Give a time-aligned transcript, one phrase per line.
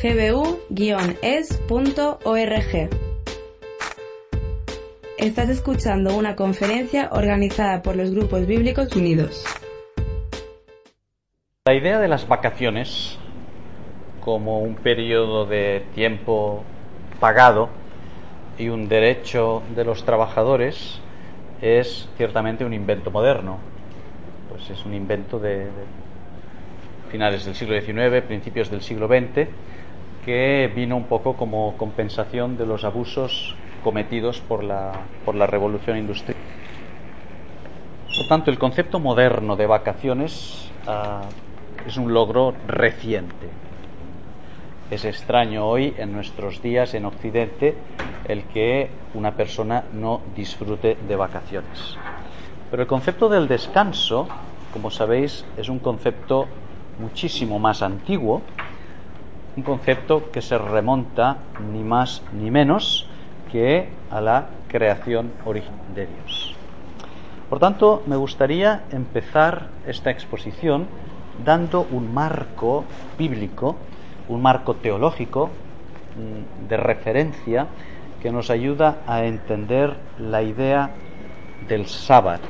[0.00, 1.18] gbu-es.org.
[5.16, 9.44] Estás escuchando una conferencia organizada por los Grupos Bíblicos Unidos.
[11.66, 13.18] La idea de las vacaciones
[14.20, 16.62] como un periodo de tiempo
[17.18, 17.68] pagado
[18.56, 21.00] y un derecho de los trabajadores
[21.60, 23.58] es ciertamente un invento moderno.
[24.48, 25.70] Pues es un invento de, de
[27.10, 29.48] finales del siglo XIX, principios del siglo XX,
[30.28, 34.92] que vino un poco como compensación de los abusos cometidos por la,
[35.24, 36.36] por la revolución industrial.
[38.14, 43.48] Por tanto, el concepto moderno de vacaciones uh, es un logro reciente.
[44.90, 47.74] Es extraño hoy, en nuestros días en Occidente,
[48.26, 51.96] el que una persona no disfrute de vacaciones.
[52.70, 54.28] Pero el concepto del descanso,
[54.74, 56.48] como sabéis, es un concepto
[56.98, 58.42] muchísimo más antiguo
[59.58, 61.38] un concepto que se remonta
[61.72, 63.08] ni más ni menos
[63.50, 66.54] que a la creación original de Dios.
[67.50, 70.86] Por tanto, me gustaría empezar esta exposición
[71.44, 72.84] dando un marco
[73.18, 73.74] bíblico,
[74.28, 77.66] un marco teológico mm, de referencia
[78.22, 80.90] que nos ayuda a entender la idea
[81.66, 82.46] del sábado,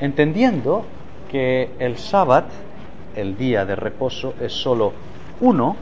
[0.00, 0.84] entendiendo
[1.28, 2.46] que el sábado,
[3.16, 4.92] el día de reposo, es sólo
[5.42, 5.76] uno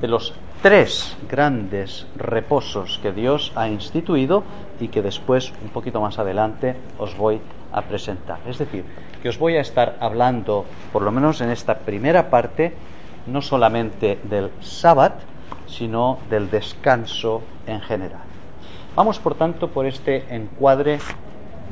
[0.00, 4.42] de los tres grandes reposos que Dios ha instituido
[4.80, 7.40] y que después, un poquito más adelante, os voy
[7.70, 8.38] a presentar.
[8.46, 8.84] Es decir,
[9.22, 12.74] que os voy a estar hablando, por lo menos en esta primera parte,
[13.26, 15.16] no solamente del sábado,
[15.66, 18.22] sino del descanso en general.
[18.96, 20.98] Vamos, por tanto, por este encuadre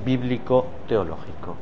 [0.05, 1.57] bíblico teológico.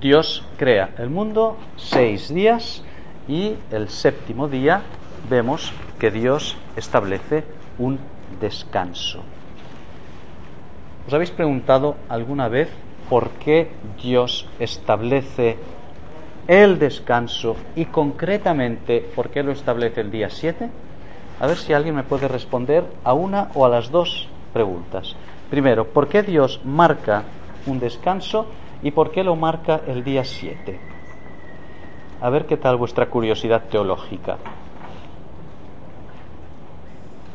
[0.00, 2.82] Dios crea el mundo seis días
[3.28, 4.82] y el séptimo día
[5.28, 7.44] vemos que Dios establece
[7.78, 7.98] un
[8.40, 9.22] descanso.
[11.06, 12.70] ¿Os habéis preguntado alguna vez
[13.08, 13.70] por qué
[14.02, 15.58] Dios establece
[16.46, 20.70] el descanso y concretamente por qué lo establece el día 7?
[21.40, 25.14] A ver si alguien me puede responder a una o a las dos preguntas.
[25.50, 27.24] Primero, ¿por qué Dios marca
[27.66, 28.46] un descanso
[28.82, 30.97] y por qué lo marca el día 7?
[32.20, 34.38] A ver qué tal vuestra curiosidad teológica.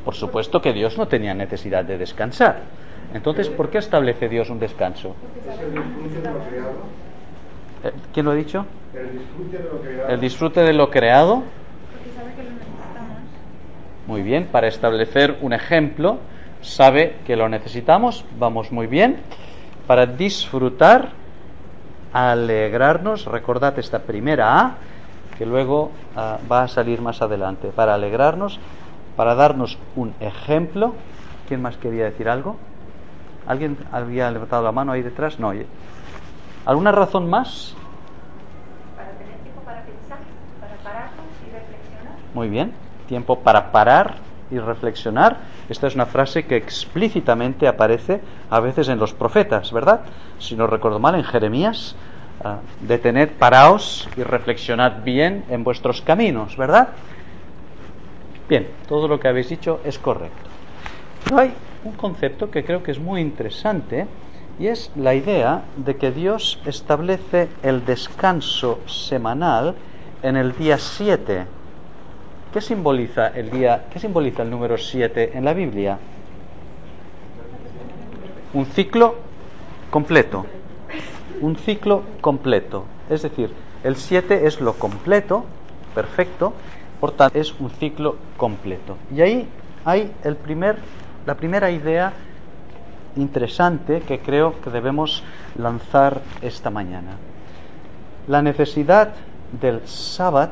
[0.04, 2.60] Por supuesto que Dios no tenía necesidad de descansar.
[3.14, 5.16] Entonces, ¿por qué establece Dios un descanso?
[7.84, 8.66] Eh, ¿Quién lo ha dicho?
[10.10, 11.44] El disfrute de lo creado.
[14.06, 16.18] Muy bien, para establecer un ejemplo,
[16.62, 19.18] sabe que lo necesitamos, vamos muy bien,
[19.88, 21.12] para disfrutar
[22.13, 24.75] alegrarnos, recordad esta primera A,
[25.38, 28.59] que luego ah, va a salir más adelante, para alegrarnos,
[29.16, 30.94] para darnos un ejemplo.
[31.47, 32.57] ¿Quién más quería decir algo?
[33.47, 35.40] ¿Alguien había levantado la mano ahí detrás?
[35.40, 35.51] No.
[36.66, 37.75] ¿Alguna razón más?
[38.95, 40.19] Para tener tiempo para pensar,
[40.62, 42.13] para pararnos y reflexionar.
[42.34, 42.74] Muy bien,
[43.07, 44.16] tiempo para parar
[44.50, 45.38] y reflexionar.
[45.69, 50.01] Esta es una frase que explícitamente aparece a veces en los profetas, ¿verdad?
[50.40, 51.96] Si no recuerdo mal, en Jeremías,
[52.44, 56.90] uh, detened, paraos y reflexionad bien en vuestros caminos, ¿verdad?
[58.50, 60.50] Bien, todo lo que habéis dicho es correcto.
[61.24, 61.53] Pero hay
[61.85, 64.06] un concepto que creo que es muy interesante
[64.59, 69.75] y es la idea de que Dios establece el descanso semanal
[70.22, 71.45] en el día 7
[72.54, 75.98] ¿Qué simboliza el día, qué simboliza el número 7 en la Biblia?
[78.54, 79.16] Un ciclo
[79.90, 80.46] completo.
[81.42, 82.86] Un ciclo completo.
[83.10, 83.52] Es decir,
[83.84, 85.46] el 7 es lo completo,
[85.96, 86.54] perfecto,
[87.00, 88.98] por tanto es un ciclo completo.
[89.12, 89.50] Y ahí
[89.84, 90.78] hay el primer,
[91.26, 92.14] la primera idea
[93.16, 95.24] interesante que creo que debemos
[95.58, 97.18] lanzar esta mañana.
[98.28, 99.16] La necesidad
[99.60, 100.52] del sábado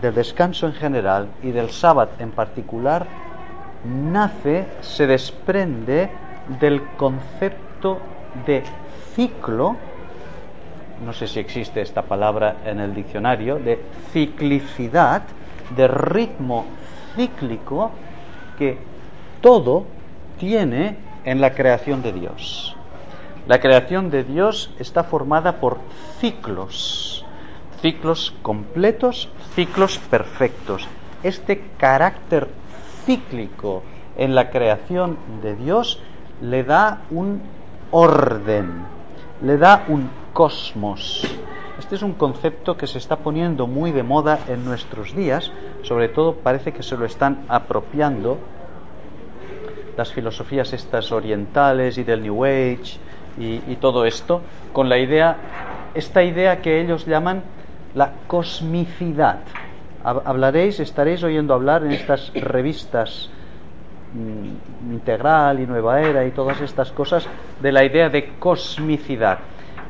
[0.00, 3.06] del descanso en general y del sábado en particular,
[3.84, 6.10] nace, se desprende
[6.60, 8.00] del concepto
[8.46, 8.62] de
[9.14, 9.76] ciclo,
[11.04, 13.82] no sé si existe esta palabra en el diccionario, de
[14.12, 15.22] ciclicidad
[15.74, 16.66] de ritmo
[17.14, 17.90] cíclico
[18.58, 18.78] que
[19.40, 19.86] todo
[20.38, 22.76] tiene en la creación de Dios.
[23.46, 25.78] La creación de Dios está formada por
[26.20, 27.19] ciclos,
[27.80, 30.88] ciclos completos, ciclos perfectos.
[31.22, 32.48] Este carácter
[33.04, 33.82] cíclico
[34.16, 36.00] en la creación de Dios
[36.42, 37.42] le da un
[37.90, 38.84] orden,
[39.42, 41.26] le da un cosmos.
[41.78, 45.50] Este es un concepto que se está poniendo muy de moda en nuestros días,
[45.82, 48.38] sobre todo parece que se lo están apropiando
[49.96, 52.98] las filosofías estas orientales y del New Age
[53.38, 54.42] y, todo esto,
[54.72, 55.36] con la idea,
[55.94, 57.42] esta idea que ellos llaman
[57.94, 59.40] la cosmicidad.
[60.02, 63.28] Hablaréis, estaréis oyendo hablar en estas revistas
[64.14, 67.26] mm, Integral y Nueva Era y todas estas cosas
[67.60, 69.38] de la idea de cosmicidad.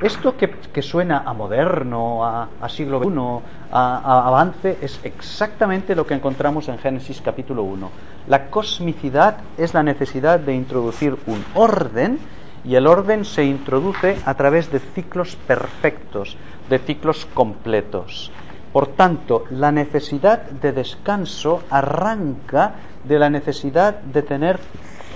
[0.03, 6.15] Esto que, suena a moderno, a, siglo I, a, a, avance, es exactamente lo que
[6.15, 7.91] encontramos en Génesis capítulo 1.
[8.27, 12.19] La cosmicidad es la necesidad de introducir un orden
[12.65, 16.37] y el orden se introduce a través de ciclos perfectos,
[16.71, 18.33] de ciclos completos.
[18.73, 24.61] Por tanto, la necesidad de descanso arranca de la necesidad de tener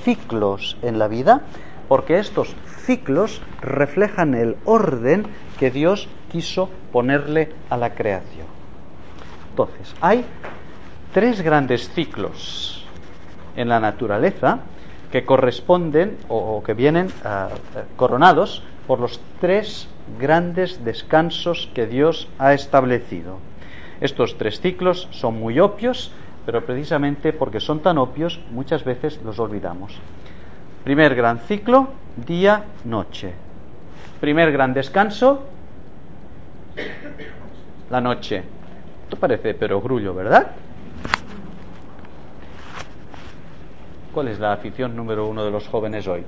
[0.02, 1.42] ciclos en la vida,
[1.88, 2.54] porque estos
[2.84, 5.26] ciclos reflejan el orden
[5.58, 8.46] que Dios quiso ponerle a la creación.
[9.50, 10.24] Entonces, hay
[11.12, 12.84] tres grandes ciclos
[13.54, 14.58] en la naturaleza
[15.12, 19.88] que corresponden o, que vienen uh, coronados por los tres
[20.18, 23.38] grandes descansos que Dios ha establecido.
[24.00, 26.12] Estos tres ciclos son muy obvios,
[26.44, 29.98] pero precisamente porque son tan obvios muchas veces los olvidamos.
[30.84, 31.88] Primer gran ciclo,
[32.26, 33.32] día-noche.
[34.20, 35.44] Primer gran descanso,
[37.90, 38.42] la noche.
[39.04, 40.50] Esto parece pero grullo, ¿verdad?
[44.12, 46.24] ¿Cuál es la afición número uno de los jóvenes hoy?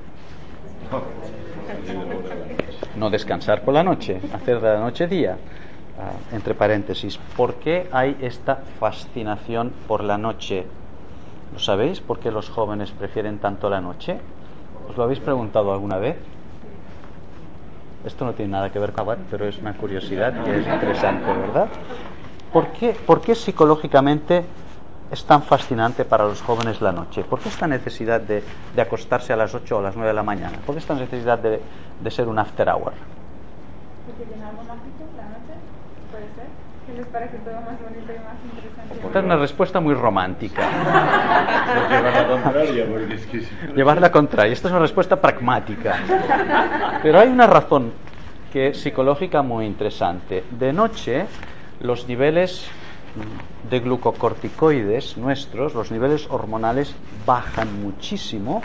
[2.96, 5.36] No descansar por la noche, hacer de la noche día.
[5.98, 10.66] Uh, entre paréntesis, ¿por qué hay esta fascinación por la noche?
[11.52, 14.18] ¿Lo sabéis por qué los jóvenes prefieren tanto la noche?
[14.88, 16.16] ¿Os lo habéis preguntado alguna vez?
[18.04, 21.68] Esto no tiene nada que ver con pero es una curiosidad que es interesante, ¿verdad?
[22.52, 24.44] ¿Por qué, ¿Por qué psicológicamente
[25.10, 27.22] es tan fascinante para los jóvenes la noche?
[27.24, 28.42] ¿Por qué esta necesidad de,
[28.74, 30.58] de acostarse a las 8 o a las 9 de la mañana?
[30.64, 31.60] ¿Por qué esta necesidad de,
[32.00, 32.92] de ser un after hour?
[34.06, 35.54] Porque llenamos mágico la noche,
[36.10, 36.46] puede ser.
[36.86, 39.06] Que les parece todo más bonito y más interesante.
[39.06, 40.62] Esta es una respuesta muy romántica.
[41.90, 43.46] llevar la contraria, porque es que...
[43.74, 44.52] Llevar la contraria.
[44.52, 45.96] Esta es una respuesta pragmática.
[47.02, 47.92] Pero hay una razón
[48.52, 50.44] que es psicológica muy interesante.
[50.50, 51.26] De noche,
[51.80, 52.70] los niveles
[53.68, 58.62] de glucocorticoides nuestros, los niveles hormonales bajan muchísimo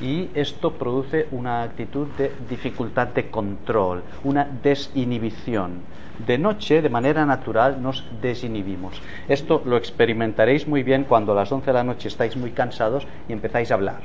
[0.00, 5.82] y esto produce una actitud de dificultad de control, una desinhibición.
[6.26, 9.00] De noche, de manera natural, nos desinhibimos.
[9.28, 13.06] Esto lo experimentaréis muy bien cuando a las 11 de la noche estáis muy cansados
[13.28, 14.00] y empezáis a hablar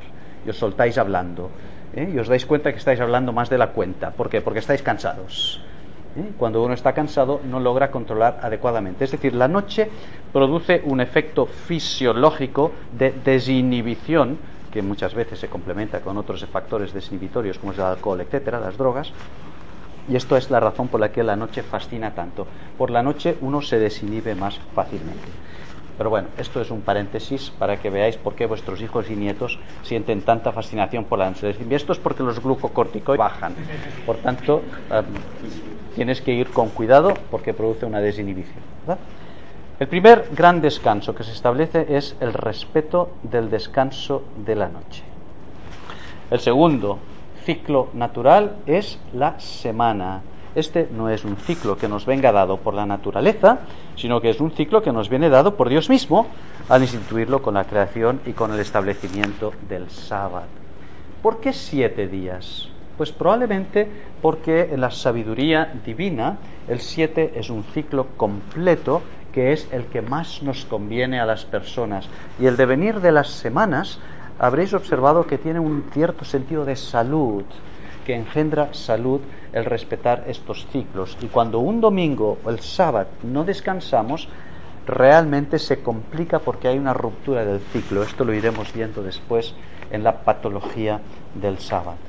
[0.46, 1.50] y os soltáis hablando.
[1.94, 2.10] ¿eh?
[2.14, 4.12] Y os dais cuenta que estáis hablando más de la cuenta.
[4.12, 4.40] ¿Por qué?
[4.40, 5.60] Porque estáis cansados.
[6.16, 6.32] ¿Eh?
[6.38, 9.04] Cuando uno está cansado no logra controlar adecuadamente.
[9.04, 9.90] Es decir, la noche
[10.32, 14.38] produce un efecto fisiológico de desinhibición
[14.70, 18.76] que muchas veces se complementa con otros factores desinhibitorios como es el alcohol, etcétera, las
[18.76, 19.12] drogas.
[20.08, 22.46] Y esto es la razón por la que la noche fascina tanto.
[22.78, 25.28] Por la noche uno se desinhibe más fácilmente.
[25.98, 29.58] Pero bueno, esto es un paréntesis para que veáis por qué vuestros hijos y nietos
[29.82, 31.56] sienten tanta fascinación por la noche.
[31.70, 33.54] Esto es porque los glucocorticoides bajan.
[34.04, 35.04] Por tanto, um,
[35.96, 38.62] tienes que ir con cuidado porque produce una desinhibición.
[39.80, 45.02] El primer gran descanso que se establece es el respeto del descanso de la noche.
[46.30, 46.98] El segundo
[47.44, 50.20] ciclo natural es la semana.
[50.54, 53.60] Este no es un ciclo que nos venga dado por la naturaleza,
[53.96, 56.26] sino que es un ciclo que nos viene dado por Dios mismo
[56.68, 60.46] al instituirlo con la creación y con el establecimiento del sábado.
[61.22, 62.68] ¿Por qué siete días?
[62.96, 63.88] Pues probablemente
[64.22, 66.38] porque en la sabiduría divina
[66.68, 71.44] el siete es un ciclo completo que es el que más nos conviene a las
[71.44, 72.08] personas.
[72.40, 73.98] Y el devenir de las semanas
[74.38, 77.44] habréis observado que tiene un cierto sentido de salud,
[78.06, 79.20] que engendra salud
[79.52, 81.18] el respetar estos ciclos.
[81.20, 84.28] Y cuando un domingo o el sábado no descansamos,
[84.86, 88.02] realmente se complica porque hay una ruptura del ciclo.
[88.02, 89.54] Esto lo iremos viendo después
[89.90, 91.00] en la patología
[91.34, 92.05] del sábado.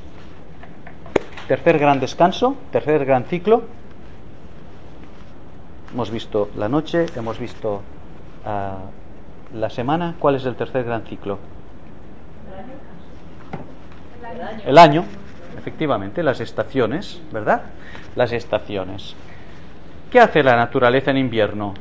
[1.47, 3.63] Tercer gran descanso, tercer gran ciclo.
[5.93, 7.81] Hemos visto la noche, hemos visto
[8.45, 8.79] ah,
[9.53, 11.39] la semana, ¿cuál es el tercer gran ciclo?
[14.65, 15.05] El año,
[15.57, 17.61] efectivamente, las estaciones, ¿verdad?
[18.17, 19.15] Las estaciones.
[20.11, 21.73] ¿Qué hace la naturaleza en invierno?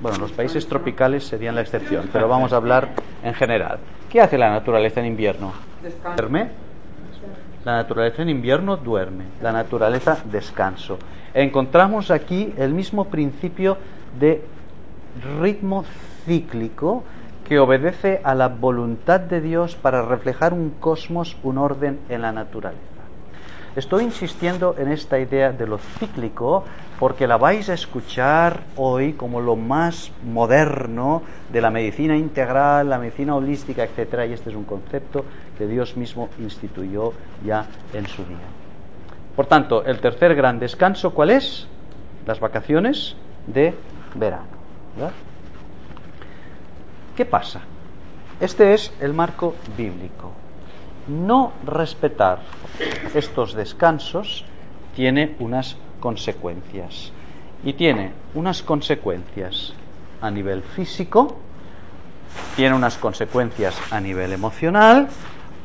[0.00, 2.88] Bueno, los países tropicales serían la excepción, pero vamos a hablar
[3.22, 3.80] en general.
[4.08, 5.52] ¿Qué hace la naturaleza en invierno?
[6.16, 6.69] Duerme.
[7.64, 9.24] La naturaleza en invierno duerme.
[9.42, 10.98] La naturaleza descanso.
[11.34, 13.76] Encontramos aquí el mismo principio
[14.18, 14.42] de
[15.40, 15.84] ritmo
[16.24, 17.04] cíclico
[17.46, 22.32] que obedece a la voluntad de Dios para reflejar un cosmos, un orden en la
[22.32, 22.89] naturaleza.
[23.76, 26.64] Estoy insistiendo en esta idea de lo cíclico
[26.98, 31.22] porque la vais a escuchar hoy como lo más moderno
[31.52, 34.28] de la medicina integral, la medicina holística, etc.
[34.28, 35.24] Y este es un concepto
[35.56, 37.12] que Dios mismo instituyó
[37.44, 38.38] ya en su día.
[39.36, 41.68] Por tanto, el tercer gran descanso, ¿cuál es?
[42.26, 43.14] Las vacaciones
[43.46, 43.72] de
[44.16, 44.48] verano.
[47.16, 47.60] ¿Qué pasa?
[48.40, 50.39] Este es el marco bíblico.
[51.08, 52.40] No respetar
[53.14, 54.44] estos descansos
[54.94, 57.12] tiene unas consecuencias.
[57.64, 59.74] Y tiene unas consecuencias
[60.20, 61.36] a nivel físico,
[62.56, 65.08] tiene unas consecuencias a nivel emocional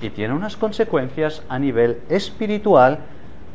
[0.02, 3.00] y tiene unas consecuencias a nivel espiritual,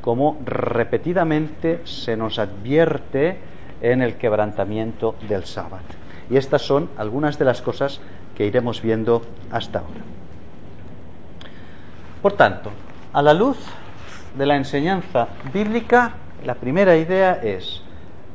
[0.00, 3.38] como repetidamente se nos advierte
[3.82, 5.84] en el quebrantamiento del sábado.
[6.30, 8.00] Y estas son algunas de las cosas
[8.36, 10.19] que iremos viendo hasta ahora.
[12.22, 12.70] Por tanto,
[13.12, 13.56] a la luz
[14.36, 16.12] de la enseñanza bíblica,
[16.44, 17.82] la primera idea es,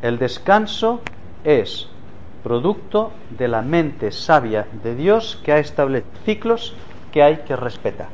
[0.01, 1.01] el descanso
[1.43, 1.87] es
[2.43, 6.75] producto de la mente sabia de Dios que ha establecido ciclos
[7.11, 8.09] que hay que respetar.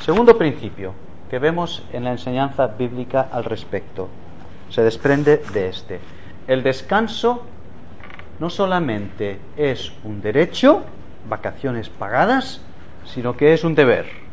[0.00, 0.94] Segundo principio
[1.30, 4.08] que vemos en la enseñanza bíblica al respecto
[4.70, 6.00] se desprende de este.
[6.46, 7.44] El descanso
[8.38, 10.82] no solamente es un derecho,
[11.28, 12.62] vacaciones pagadas,
[13.04, 14.27] sino que es un deber.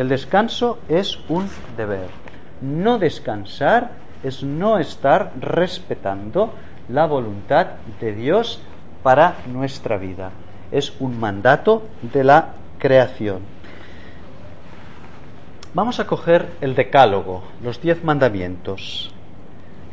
[0.00, 2.08] El descanso es un deber.
[2.62, 3.90] No descansar
[4.22, 6.54] es no estar respetando
[6.88, 7.66] la voluntad
[8.00, 8.62] de Dios
[9.02, 10.30] para nuestra vida.
[10.72, 11.82] Es un mandato
[12.14, 13.40] de la creación.
[15.74, 19.12] Vamos a coger el decálogo, los diez mandamientos.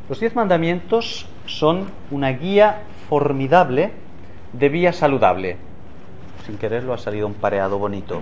[0.07, 3.91] Los diez mandamientos son una guía formidable
[4.53, 5.66] de vía saludable.
[6.47, 8.21] Sin quererlo ha salido un pareado bonito.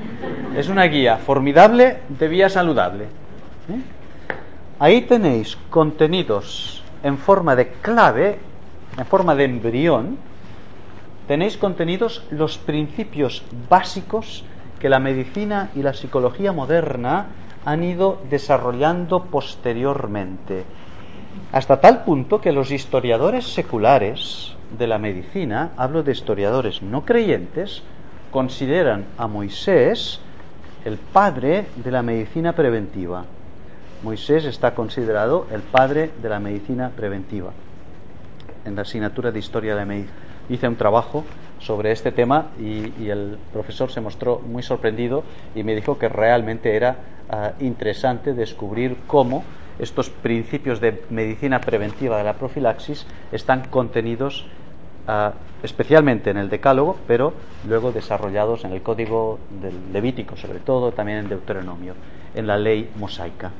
[0.58, 3.04] Es una guía formidable de vía saludable.
[3.04, 3.82] ¿eh?
[4.80, 8.40] Ahí tenéis contenidos en forma de clave,
[8.98, 10.18] en forma de embrión,
[11.28, 14.44] tenéis contenidos los principios básicos
[14.80, 17.28] que la medicina y la psicología moderna
[17.64, 20.66] han ido desarrollando posteriormente,
[21.52, 27.84] hasta tal punto que los historiadores seculares de la medicina, hablo de historiadores no creyentes,
[28.36, 30.20] consideran a Moisés
[30.84, 33.24] el padre de la medicina preventiva.
[34.04, 37.54] Moisés está considerado el padre de la medicina preventiva.
[38.66, 40.14] En la asignatura de Historia de la Medicina
[40.50, 41.24] hice un trabajo
[41.60, 45.24] sobre este tema y, el profesor se mostró muy sorprendido
[45.56, 46.98] y me dijo que realmente era
[47.30, 49.46] ah, interesante descubrir cómo
[49.80, 54.46] estos principios de medicina preventiva de la profilaxis están contenidos
[55.62, 57.34] especialmente en el Decálogo, pero
[57.68, 61.94] luego desarrollados en el Código del Levítico, sobre todo también en Deuteronomio,
[62.34, 63.52] en la ley mosaica.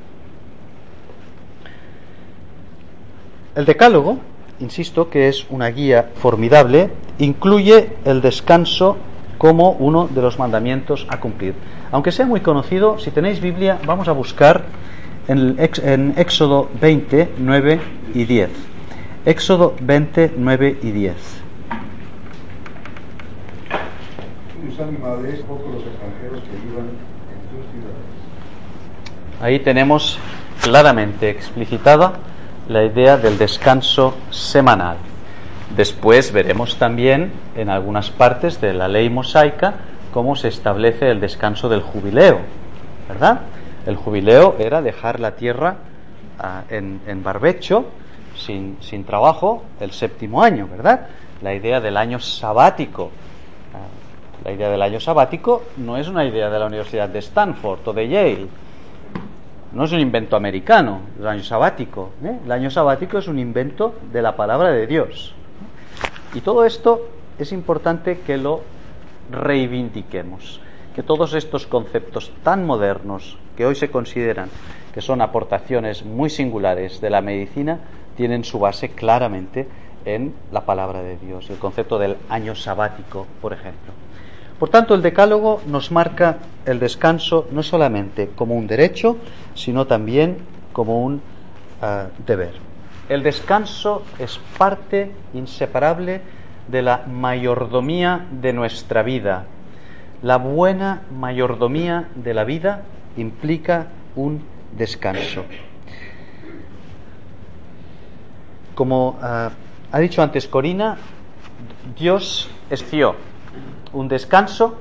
[3.54, 4.18] El Decálogo
[4.60, 8.96] insisto que es una guía formidable, incluye el descanso
[9.38, 11.54] como uno de los mandamientos a cumplir.
[11.92, 14.64] Aunque sea muy conocido, si tenéis Biblia, vamos a buscar
[15.28, 17.80] en, en Éxodo 20, 9
[18.14, 18.75] y 10.
[19.26, 21.16] Éxodo 20, 9 y 10.
[29.42, 30.18] Ahí tenemos
[30.62, 32.14] claramente explicitada
[32.68, 34.96] la idea del descanso semanal.
[35.76, 39.74] Después veremos también en algunas partes de la ley mosaica
[40.12, 42.38] cómo se establece el descanso del jubileo,
[43.08, 43.40] ¿verdad?
[43.86, 45.76] El jubileo era dejar la tierra
[46.38, 47.86] ah, en, barbecho,
[48.36, 51.08] sin, trabajo, el séptimo año, ¿verdad?
[51.42, 53.10] La idea del año sabático.
[53.74, 57.80] Ah, la idea del año sabático no es una idea de la Universidad de Stanford
[57.86, 58.48] o de Yale,
[59.72, 62.12] no es un invento americano, el año sabático.
[62.24, 62.38] ¿eh?
[62.44, 65.34] El año sabático es un invento de la palabra de Dios.
[66.34, 68.62] Y todo esto es importante que lo
[69.30, 70.60] reivindiquemos,
[70.94, 74.48] que todos estos conceptos tan modernos que hoy se consideran
[74.96, 77.80] que son aportaciones muy singulares de la medicina,
[78.16, 79.68] tienen su base claramente
[80.04, 83.92] en la palabra de Dios, el concepto del año sabático, por ejemplo.
[84.58, 89.18] Por tanto, el decálogo nos marca el descanso no solamente como un derecho,
[89.54, 90.38] sino también
[90.72, 91.20] como un
[91.82, 92.54] ah, deber.
[93.08, 96.22] El descanso es parte inseparable
[96.68, 99.44] de la mayordomía de nuestra vida.
[100.22, 102.82] La buena mayordomía de la vida
[103.16, 104.42] implica un
[104.76, 105.44] descanso.
[108.76, 109.52] Como ah,
[109.90, 110.98] ha dicho antes Corina,
[111.98, 113.16] Dios esció
[113.94, 114.76] un descanso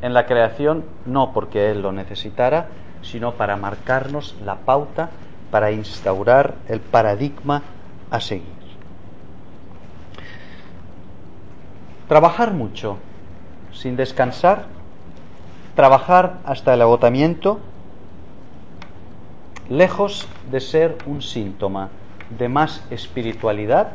[0.00, 2.68] en la creación no porque Él lo necesitara,
[3.02, 5.10] sino para marcarnos la pauta,
[5.50, 7.62] para instaurar el paradigma
[8.12, 8.46] a seguir.
[12.06, 12.98] Trabajar mucho
[13.72, 14.66] sin descansar,
[15.74, 17.58] trabajar hasta el agotamiento,
[19.68, 21.90] lejos de ser un síntoma
[22.30, 23.92] de más espiritualidad,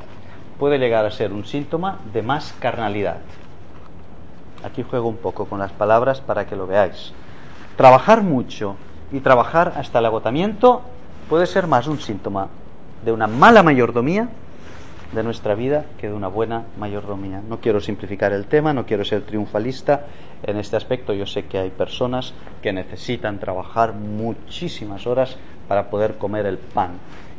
[0.60, 3.18] puede llegar a ser un síntoma de más carnalidad.
[4.64, 7.14] Aquí juego un poco con las palabras para que lo veáis.
[7.78, 8.76] Trabajar mucho
[9.12, 10.82] y trabajar hasta el agotamiento
[11.30, 12.50] puede ser más un síntoma
[13.04, 14.30] de una mala mayordomía
[15.14, 17.42] de nuestra vida que de una buena mayordomía.
[17.48, 20.06] No quiero simplificar el tema, no quiero ser triunfalista
[20.44, 21.14] en este aspecto.
[21.14, 26.92] Yo sé que hay personas que necesitan trabajar muchísimas horas para poder comer el pan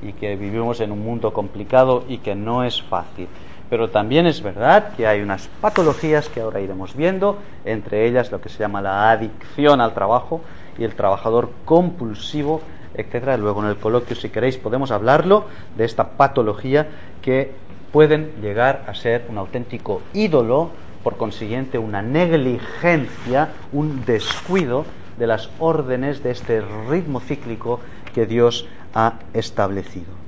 [0.03, 3.29] y que vivimos en un mundo complicado y que no es fácil.
[3.71, 8.41] Pero también es verdad que hay unas patologías que ahora iremos viendo, entre ellas lo
[8.41, 10.43] que se llama la adicción al trabajo
[10.77, 12.61] y el trabajador compulsivo,
[12.95, 13.39] etcétera.
[13.39, 16.89] Luego en el coloquio, si queréis, podemos hablarlo de esta patología
[17.23, 17.53] que
[17.93, 20.71] pueden llegar a ser un auténtico ídolo,
[21.03, 24.85] por consiguiente una negligencia, un descuido
[25.19, 27.81] de las órdenes de este ritmo cíclico
[28.15, 30.23] que Dios ha establecido.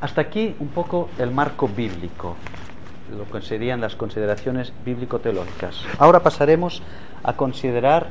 [0.00, 2.36] hasta aquí un poco el marco bíblico,
[3.16, 5.84] lo que serían las consideraciones bíblico-teológicas.
[5.98, 6.82] Ahora pasaremos
[7.22, 8.08] a considerar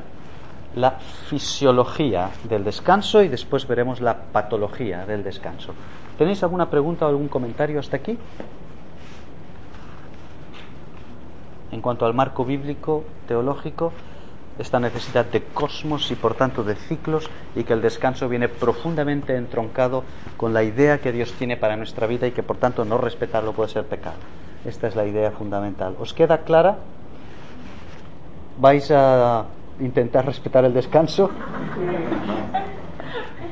[0.74, 5.72] la fisiología del descanso y después veremos la patología del descanso.
[6.18, 8.18] ¿Tenéis alguna pregunta o algún comentario hasta aquí?
[11.72, 13.92] En cuanto al marco bíblico teológico,
[14.58, 19.36] esta necesidad de cosmos y por tanto de ciclos y que el descanso viene profundamente
[19.36, 20.04] entroncado
[20.36, 23.52] con la idea que Dios tiene para nuestra vida y que por tanto no respetarlo
[23.52, 24.16] puede ser pecado.
[24.64, 25.94] Esta es la idea fundamental.
[26.00, 26.76] ¿Os queda clara?
[28.58, 29.44] ¿Vais a
[29.80, 31.30] intentar respetar el descanso?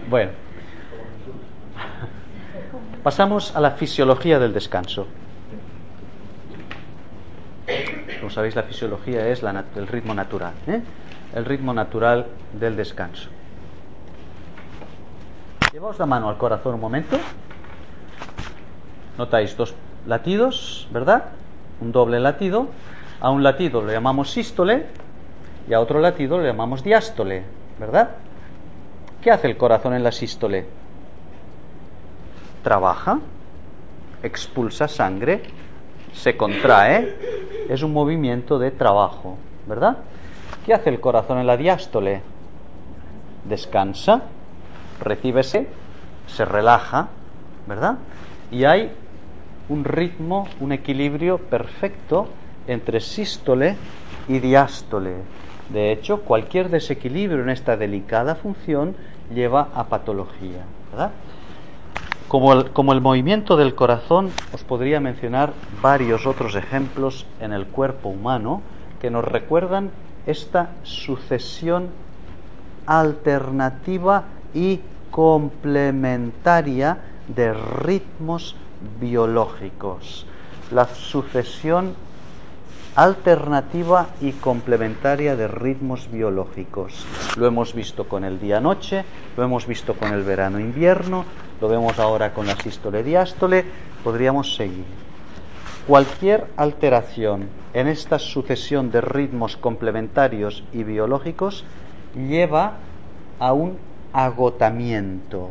[0.09, 0.33] Bueno,
[3.03, 5.07] pasamos a la fisiología del descanso.
[8.25, 10.81] Como sabéis, la fisiología es el ritmo natural, ¿eh?
[11.35, 13.29] el ritmo natural del descanso.
[15.71, 17.19] Llevaos la mano al corazón un momento.
[19.19, 19.75] Notáis dos
[20.07, 21.25] latidos, ¿verdad?
[21.83, 22.69] Un doble latido.
[23.21, 24.87] A un latido lo llamamos sístole
[25.69, 27.45] y a otro latido lo llamamos diástole,
[27.79, 28.13] ¿verdad?
[29.21, 30.65] ¿Qué hace el corazón en la sístole?
[32.63, 33.19] Trabaja,
[34.23, 35.43] expulsa sangre,
[36.14, 37.14] se contrae,
[37.68, 39.98] es un movimiento de trabajo, ¿verdad?
[40.64, 42.22] ¿Qué hace el corazón en la diástole?
[43.44, 44.22] Descansa,
[45.03, 45.66] recíbese,
[46.27, 47.09] se relaja,
[47.66, 47.98] ¿verdad?
[48.50, 48.92] Y hay
[49.68, 52.29] un ritmo, un equilibrio perfecto
[52.66, 53.77] entre sístole
[54.29, 55.16] y diástole.
[55.68, 58.94] De hecho, cualquier desequilibrio en esta delicada función
[59.35, 61.11] lleva a patología, ¿verdad?
[62.29, 68.63] Como el, movimiento del corazón, os podría mencionar varios otros ejemplos en el cuerpo humano
[69.01, 69.91] que nos recuerdan
[70.27, 71.91] esta sucesión
[72.87, 78.57] alternativa y complementaria de ritmos
[79.01, 80.27] biológicos.
[80.71, 81.95] La sucesión
[82.96, 87.04] alternativa y complementaria de ritmos biológicos.
[87.37, 89.04] Lo hemos visto con el día-noche,
[89.37, 91.24] lo hemos visto con el verano-invierno,
[91.61, 93.64] lo vemos ahora con la sístole-diástole,
[94.04, 94.85] podríamos seguir.
[95.88, 101.64] Cualquier alteración en esta sucesión de ritmos complementarios y biológicos
[102.14, 102.74] lleva
[103.40, 103.76] a un
[104.12, 105.50] agotamiento.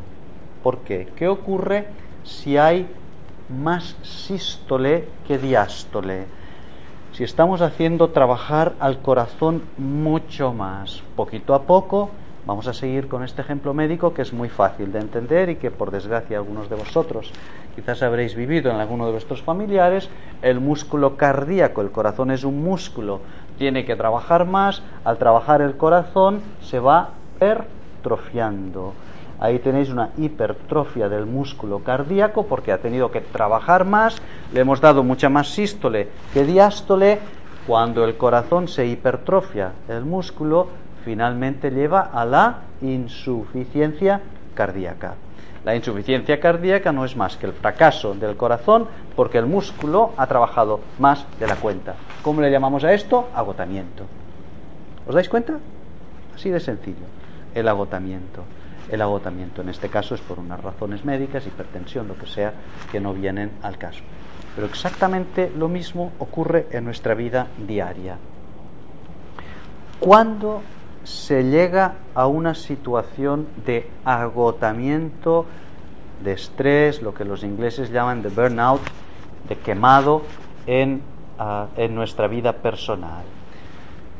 [0.63, 1.10] ¿Por qué?
[1.17, 1.88] ¿Qué ocurre
[2.23, 2.88] si hay
[3.49, 6.25] más sístole que diástole?
[7.13, 12.10] Si estamos haciendo trabajar al corazón mucho más, poquito a poco,
[12.47, 15.69] vamos a seguir con este ejemplo médico que es muy fácil de entender y que
[15.69, 17.32] por desgracia algunos de vosotros
[17.76, 20.10] quizás habréis vivido en alguno de vuestros familiares,
[20.41, 23.21] el músculo cardíaco, el corazón es un músculo,
[23.60, 28.93] tiene que trabajar más, al trabajar el corazón se va pertrofiando.
[29.43, 34.15] Ahí tenéis una hipertrofia del músculo cardíaco porque ha tenido que trabajar más,
[34.53, 37.19] le hemos dado mucha más sístole que diástole,
[37.67, 40.69] cuando el corazón se hipertrofia el músculo,
[41.03, 44.21] finalmente lleva a la insuficiencia
[44.53, 45.15] cardíaca.
[45.65, 50.27] La insuficiencia cardíaca no es más que el fracaso del corazón porque el músculo ha
[50.27, 51.95] trabajado más de la cuenta.
[52.21, 53.27] ¿Cómo le llamamos a esto?
[53.36, 54.06] Agotamiento.
[55.06, 55.60] ¿Os dais cuenta?
[56.34, 57.06] Así de sencillo.
[57.53, 58.43] El agotamiento.
[58.93, 62.53] El agotamiento en este caso es por unas razones médicas, hipertensión, lo que sea,
[62.91, 64.03] que no vienen al caso.
[64.53, 68.17] Pero exactamente lo mismo ocurre en nuestra vida diaria.
[69.99, 70.62] Cuando
[71.03, 75.47] se llega a una situación de agotamiento,
[76.23, 78.82] de estrés, lo que los ingleses llaman de burnout,
[79.49, 80.21] de quemado
[80.67, 81.01] en,
[81.39, 83.23] ah, en nuestra vida personal.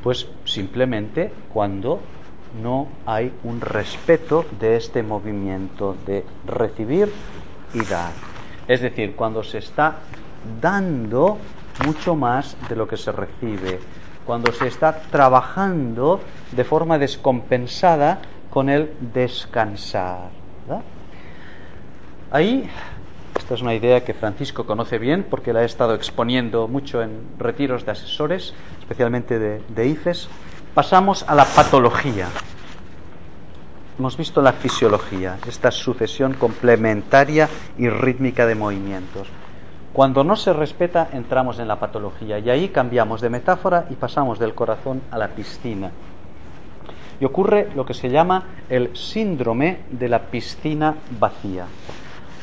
[0.01, 1.99] Pues simplemente cuando
[2.62, 7.12] no hay un respeto de este movimiento de recibir
[7.74, 8.12] y dar.
[8.68, 9.98] Es decir, cuando se está
[10.62, 11.38] dando
[11.86, 13.80] mucho más de lo que se recibe,
[14.26, 20.30] cuando se está trabajando de forma descompensada con el descansar.
[22.32, 22.68] Ahí,
[23.38, 27.20] esta es una idea que Francisco conoce bien porque la he estado exponiendo mucho en
[27.38, 30.30] retiros de asesores, especialmente de, de IFES,
[30.73, 32.29] pasamos a la patología.
[33.99, 39.27] Hemos visto la fisiología, esta sucesión complementaria y rítmica de movimientos.
[39.93, 44.39] Cuando no se respeta, entramos en la patología y ahí cambiamos de metáfora y pasamos
[44.39, 45.91] del corazón a la piscina.
[47.19, 51.65] Y ocurre lo que se llama el síndrome de la piscina vacía.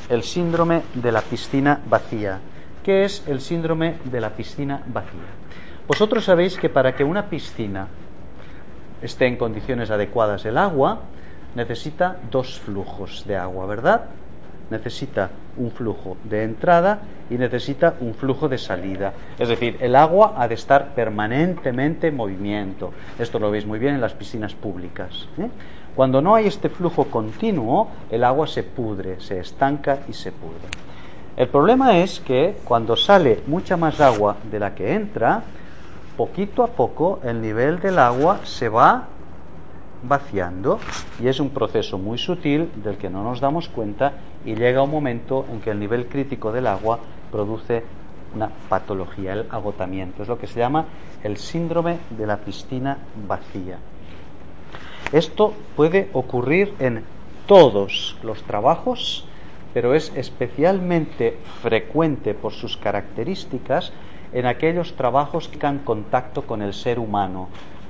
[0.08, 2.38] El síndrome de la piscina vacía.
[2.84, 5.20] ¿Qué es el síndrome de la piscina vacía?
[5.88, 7.88] Vosotros sabéis que para que una piscina
[9.02, 11.00] esté en condiciones adecuadas el agua,
[11.54, 14.02] necesita dos flujos de agua, ¿verdad?
[14.70, 19.12] necesita un flujo de entrada y necesita un flujo de salida.
[19.38, 22.92] Es decir, el agua ha de estar permanentemente en movimiento.
[23.18, 25.28] Esto lo veis muy bien en las piscinas públicas.
[25.38, 25.48] ¿eh?
[25.94, 30.68] Cuando no hay este flujo continuo, el agua se pudre, se estanca y se pudre.
[31.36, 35.42] El problema es que cuando sale mucha más agua de la que entra,
[36.20, 39.08] poquito a poco el nivel del agua se va
[40.02, 40.78] vaciando
[41.18, 44.12] y es un proceso muy sutil del que no nos damos cuenta
[44.44, 46.98] y llega un momento en que el nivel crítico del agua
[47.32, 47.84] produce
[48.34, 50.22] una patología, el agotamiento.
[50.22, 50.84] Es lo que se llama
[51.24, 53.78] el síndrome de la piscina vacía.
[55.12, 57.02] Esto puede ocurrir en
[57.46, 59.24] todos los trabajos,
[59.72, 63.94] pero es especialmente frecuente por sus características
[64.32, 67.48] en aquellos trabajos que han contacto con el ser humano.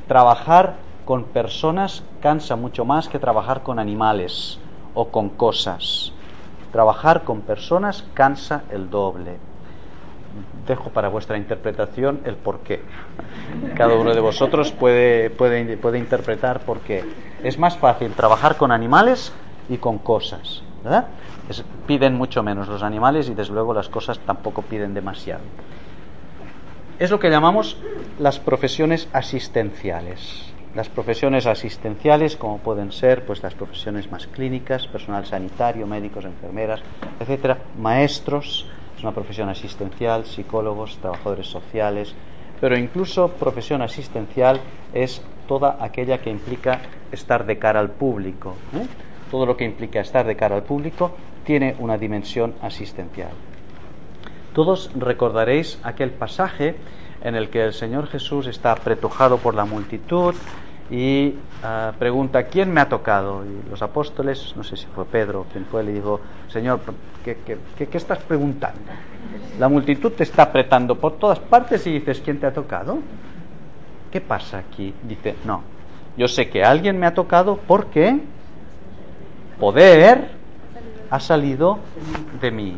[0.09, 4.59] Trabajar con personas cansa mucho más que trabajar con animales
[4.95, 6.13] o con cosas.
[6.73, 9.39] Trabajar con personas cansa el doble.
[10.67, 12.83] Dejo para vuestra interpretación el por qué.
[13.75, 17.05] Cada uno de vosotros puede, puede, puede interpretar por qué.
[17.43, 19.33] Es más fácil trabajar con animales
[19.69, 20.63] y con cosas.
[20.83, 21.07] ¿verdad?
[21.87, 25.43] piden mucho menos los animales y desde luego las cosas tampoco piden demasiado.
[27.01, 27.79] Es lo que llamamos
[28.19, 35.27] las profesiones asistenciales las profesiones asistenciales, como pueden ser pues las profesiones más clínicas, personal
[35.27, 36.81] sanitario, médicos, enfermeras,
[37.19, 42.15] etcétera, maestros, es una profesión asistencial, psicólogos, trabajadores sociales,
[42.61, 44.61] pero incluso profesión asistencial
[44.93, 48.55] es toda aquella que implica estar de cara al público.
[48.75, 48.87] ¿eh?
[49.31, 53.33] Todo lo que implica estar de cara al público tiene una dimensión asistencial.
[54.55, 56.77] Todos recordaréis aquel pasaje
[57.23, 60.35] en el que el Señor Jesús está apretujado por la multitud
[60.91, 63.45] y ah, pregunta, ¿quién me ha tocado?
[63.45, 66.81] Y los apóstoles, no sé si fue Pedro quien fue, le dijo, Señor,
[67.25, 68.81] ¿qué, qué, estás preguntando?
[69.59, 72.99] La multitud te está apretando por todas partes y dices, ¿quién te ha tocado?
[74.11, 74.93] ¿Qué pasa aquí?
[75.05, 75.63] Dice, no,
[76.17, 78.19] yo sé que alguien me ha tocado porque
[79.61, 80.33] poder
[81.09, 81.79] ha salido
[82.41, 82.77] de mí.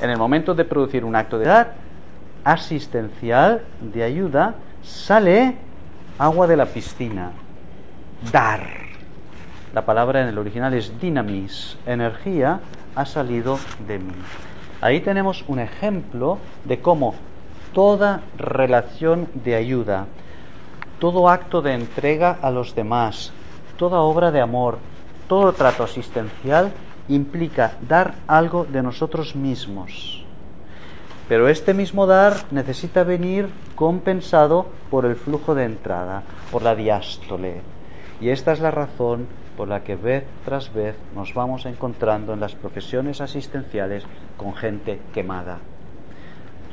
[0.00, 1.68] En el momento de producir un acto de edad,
[2.44, 5.56] asistencial de ayuda, sale
[6.18, 7.32] agua de la piscina.
[8.32, 8.66] Dar.
[9.74, 11.78] La palabra en el original es dinamis.
[11.86, 12.60] Energía
[12.94, 14.12] ha salido de mí.
[14.80, 17.14] Ahí tenemos un ejemplo de cómo
[17.72, 20.06] toda relación de ayuda,
[20.98, 23.32] todo acto de entrega a los demás,
[23.76, 24.78] toda obra de amor,
[25.28, 26.72] todo trato asistencial
[27.08, 30.22] implica dar algo de nosotros mismos
[31.32, 37.62] pero este mismo dar necesita venir compensado por el flujo de entrada, por la diástole.
[38.20, 42.40] Y esta es la razón por la que vez tras vez nos vamos encontrando en
[42.40, 44.04] las profesiones asistenciales
[44.36, 45.60] con gente quemada.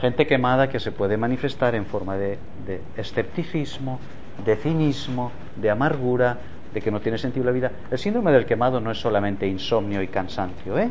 [0.02, 4.00] Gente quemada que se puede manifestar en forma de, de escepticismo,
[4.44, 6.38] de cinismo, de amargura,
[6.74, 7.72] de que no tiene sentido la vida.
[7.90, 10.78] El síndrome del quemado no es solamente insomnio y cansancio.
[10.78, 10.90] ¿eh?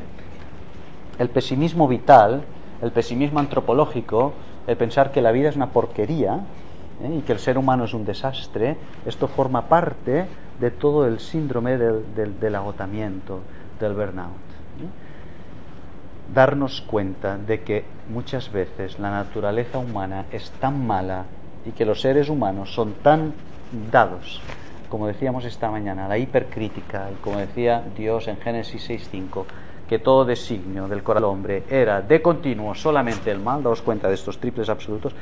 [1.18, 2.42] El pesimismo vital,
[2.82, 4.32] el pesimismo antropológico,
[4.66, 6.40] el pensar que la vida es una porquería
[7.02, 7.16] ¿eh?
[7.18, 10.26] y que el ser humano es un desastre, esto forma parte
[10.60, 13.40] de todo el síndrome del, agotamiento,
[13.80, 14.30] del burnout.
[14.30, 16.34] ¿eh?
[16.34, 21.24] Darnos cuenta de que muchas veces la naturaleza humana es tan mala
[21.64, 23.32] y que los seres humanos son tan
[23.90, 24.42] dados,
[24.88, 29.44] como decíamos esta mañana, la hipercrítica, y como decía Dios en Génesis 6.5,
[29.88, 34.08] que todo designio del corazón del hombre era de continuo solamente el mal, daos cuenta
[34.08, 35.14] de estos triples absolutos,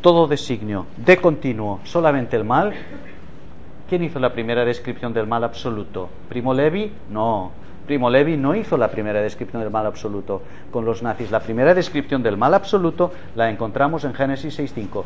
[0.00, 2.74] todo designio de continuo solamente el mal,
[3.90, 6.08] ¿Quién hizo la primera descripción del mal absoluto?
[6.28, 6.92] ¿Primo Levi?
[7.10, 7.50] No.
[7.88, 11.32] Primo Levi no hizo la primera descripción del mal absoluto con los nazis.
[11.32, 15.02] La primera descripción del mal absoluto la encontramos en Génesis 6.5.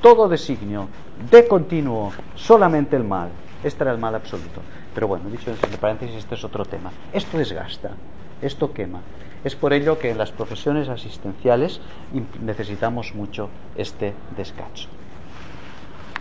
[0.00, 0.86] Todo designio,
[1.32, 3.30] de continuo, solamente el mal.
[3.64, 4.62] Este era el mal absoluto.
[4.94, 6.92] Pero bueno, dicho entre paréntesis, este es otro tema.
[7.12, 7.90] Esto desgasta,
[8.40, 9.00] esto quema.
[9.44, 11.80] Es por ello que en las profesiones asistenciales
[12.40, 14.88] necesitamos mucho este descanso.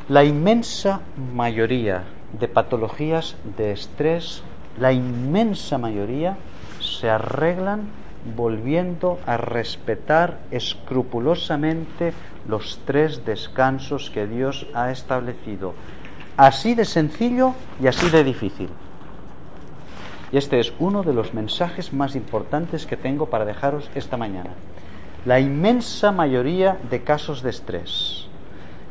[0.10, 1.02] La inmensa
[1.34, 2.04] mayoría
[2.40, 4.44] de patologías de estrés,
[4.80, 6.38] la inmensa mayoría,
[6.80, 7.90] se arreglan
[8.36, 12.14] volviendo a respetar escrupulosamente
[12.48, 15.74] los tres descansos que Dios ha establecido.
[16.38, 18.70] Así de sencillo y así de difícil.
[20.32, 24.52] Y este es uno de los mensajes más importantes que tengo para dejaros esta mañana.
[25.26, 28.28] La inmensa mayoría de casos de estrés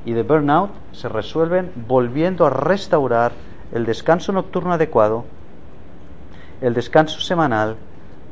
[0.04, 3.30] y de burnout se resuelven volviendo a restaurar
[3.72, 5.24] el descanso nocturno adecuado,
[6.60, 7.76] el descanso semanal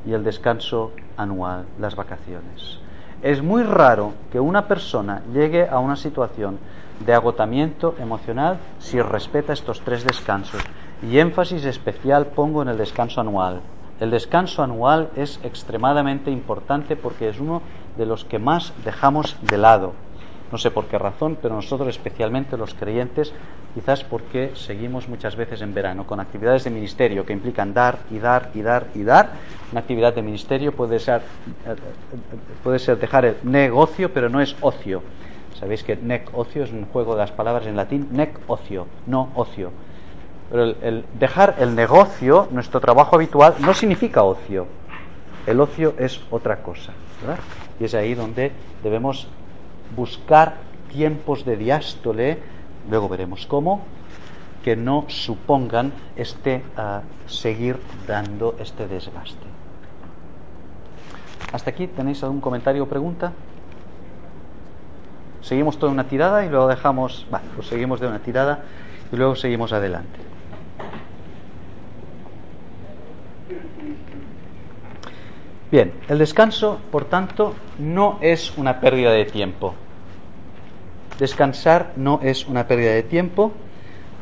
[0.05, 2.81] y el descanso anual, las vacaciones.
[3.22, 6.59] Es muy raro que una persona llegue a una situación
[7.07, 10.62] de agotamiento emocional si respeta estos tres descansos.
[11.03, 13.61] Y énfasis especial pongo en el descanso anual.
[14.01, 17.62] El descanso anual es extremadamente importante porque es uno
[17.97, 19.93] de los que más dejamos de lado.
[20.51, 23.33] No sé por qué razón, pero nosotros, especialmente los creyentes,
[23.75, 28.19] quizás porque seguimos muchas veces en verano con actividades de ministerio que implican dar y
[28.19, 29.31] dar y dar y dar.
[29.73, 31.23] Una actividad de ministerio puede ser,
[31.67, 31.75] eh,
[32.62, 35.03] puede ser dejar el negocio, pero no es ocio.
[35.59, 39.31] Sabéis que nec ocio es un juego de las palabras en latín, nec ocio, no
[39.35, 39.71] ocio.
[40.51, 44.67] Pero el, dejar el negocio, nuestro trabajo habitual, no significa ocio.
[45.47, 46.93] El ocio es otra cosa.
[47.79, 49.29] Y es ahí donde debemos
[49.97, 50.57] buscar
[50.93, 52.38] tiempos de diástole,
[52.90, 53.83] luego veremos cómo,
[54.64, 59.47] que no supongan este ah, seguir dando este desgaste.
[61.53, 63.33] ¿Hasta aquí tenéis algún comentario o pregunta?
[65.44, 68.64] Seguimos toda una tirada y luego dejamos, vale, pues seguimos de una tirada
[69.12, 70.18] y luego seguimos adelante.
[75.70, 79.74] Bien, el descanso, por tanto, no es una pérdida de tiempo.
[81.18, 83.52] Descansar no es una pérdida de tiempo,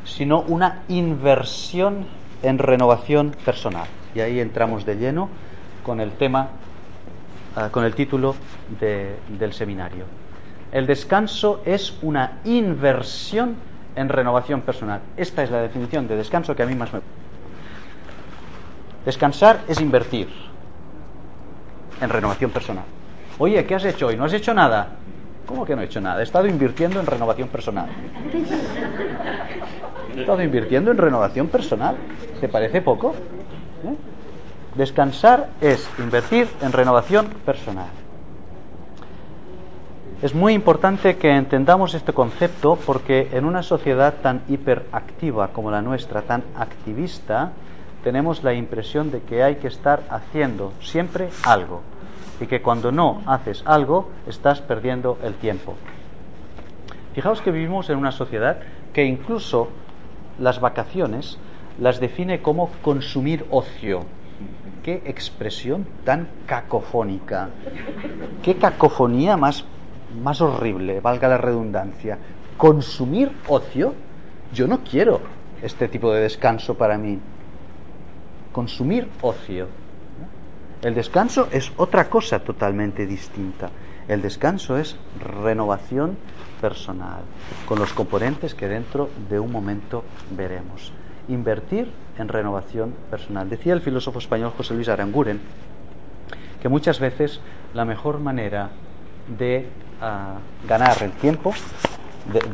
[0.04, 2.06] sino una inversión
[2.42, 3.86] en renovación personal.
[4.12, 5.28] Y ahí entramos de lleno
[5.84, 6.48] con el tema,
[7.56, 8.34] uh, con el título
[8.80, 10.21] de, del seminario.
[10.72, 13.56] El descanso es una inversión
[13.94, 15.00] en renovación personal.
[15.18, 17.00] Esta es la definición de descanso que a mí más me
[19.04, 20.28] Descansar es invertir
[22.00, 22.84] en renovación personal.
[23.38, 24.16] Oye, ¿qué has hecho hoy?
[24.16, 24.88] ¿No has hecho nada?
[25.46, 26.20] ¿Cómo que no he hecho nada?
[26.20, 27.88] He estado invirtiendo en renovación personal.
[30.16, 31.96] He estado invirtiendo en renovación personal.
[32.40, 33.14] ¿Te parece poco?
[33.84, 33.96] ¿Eh?
[34.76, 38.01] Descansar es invertir en renovación personal.
[40.22, 45.82] Es muy importante que entendamos este concepto porque en una sociedad tan hiperactiva como la
[45.82, 47.50] nuestra, tan activista,
[48.04, 51.80] tenemos la impresión de que hay que estar haciendo siempre algo
[52.40, 55.74] y que cuando no haces algo estás perdiendo el tiempo.
[57.14, 58.58] Fijaos que vivimos en una sociedad
[58.92, 59.70] que incluso
[60.38, 61.36] las vacaciones
[61.80, 64.04] las define como consumir ocio.
[64.84, 67.48] Qué expresión tan cacofónica.
[68.44, 69.64] Qué cacofonía más,
[70.22, 72.18] más horrible, valga la redundancia.
[72.56, 73.94] Consumir ocio.
[74.52, 75.20] Yo no quiero
[75.62, 77.18] este tipo de descanso para mí.
[78.52, 79.68] Consumir ocio.
[80.82, 83.70] El descanso es otra cosa totalmente distinta.
[84.08, 86.18] El descanso es renovación
[86.60, 87.22] personal,
[87.66, 90.04] con los componentes que dentro de un momento
[90.36, 90.92] veremos.
[91.28, 93.48] invertir en renovación personal.
[93.48, 95.40] Decía el filósofo español José Luis Aranguren
[96.60, 97.40] que muchas veces
[97.74, 98.70] la mejor manera
[99.26, 99.68] de
[100.00, 100.34] ah,
[100.68, 101.52] ganar el tiempo,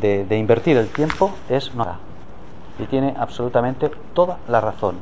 [0.01, 1.99] de, de- invertir el tiempo, es no hacer.
[2.79, 4.97] Y tiene absolutamente toda la razón.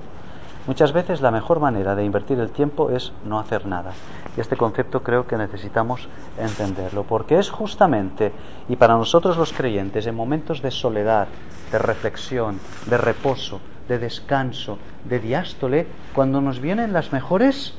[0.67, 3.93] Muchas veces la mejor manera de invertir el tiempo es no hacer nada.
[4.37, 8.33] Y este concepto creo que necesitamos entenderlo, porque es justamente,
[8.69, 11.29] y para nosotros los creyentes, en momentos de soledad,
[11.71, 17.75] de reflexión, de reposo, de descanso, de diástole, cuando nos vienen las mejores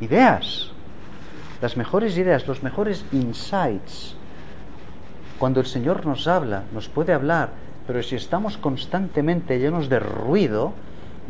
[0.00, 0.72] ideas,
[1.64, 4.16] las mejores ideas, los mejores insights.
[5.38, 7.52] Cuando el Señor nos habla, nos puede hablar,
[7.86, 10.74] pero si estamos constantemente llenos de ruido,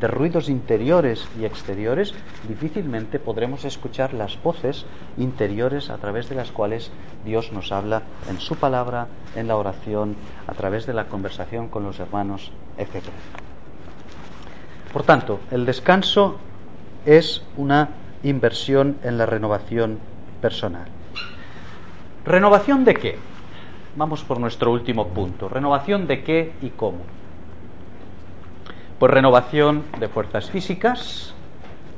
[0.00, 2.14] de ruidos interiores y exteriores,
[2.48, 4.86] difícilmente podremos escuchar las voces
[5.18, 6.90] interiores a través de las cuales
[7.24, 10.16] Dios nos habla en su palabra, en la oración,
[10.48, 13.04] a través de la conversación con los hermanos, etc.
[14.92, 16.38] Por tanto, el descanso
[17.06, 17.90] es una
[18.24, 20.00] inversión en la renovación
[20.44, 20.84] personal.
[22.26, 23.16] ¿Renovación de qué?
[23.96, 25.48] Vamos por nuestro último punto.
[25.48, 26.98] ¿Renovación de qué y cómo?
[28.98, 31.34] Pues renovación de fuerzas físicas,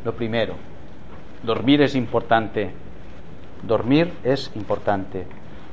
[0.05, 0.55] lo primero.
[1.43, 2.71] Dormir es importante.
[3.65, 5.27] Dormir es importante.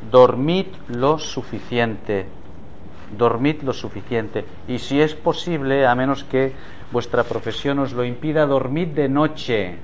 [0.10, 2.26] Dormid lo suficiente.
[3.16, 4.46] Dormid lo suficiente.
[4.68, 6.54] Y si es posible, a menos que
[6.92, 9.78] vuestra profesión os lo impida, dormid de noche.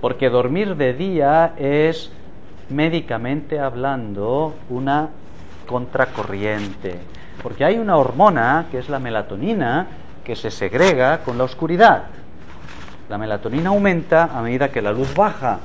[0.00, 2.10] Porque dormir de día es,
[2.68, 5.08] médicamente hablando, una
[5.66, 6.98] contracorriente.
[7.42, 9.86] Porque hay una hormona, que es la melatonina,
[10.24, 12.04] que se segrega con la oscuridad.
[13.08, 15.58] La melatonina aumenta a medida que la luz baja.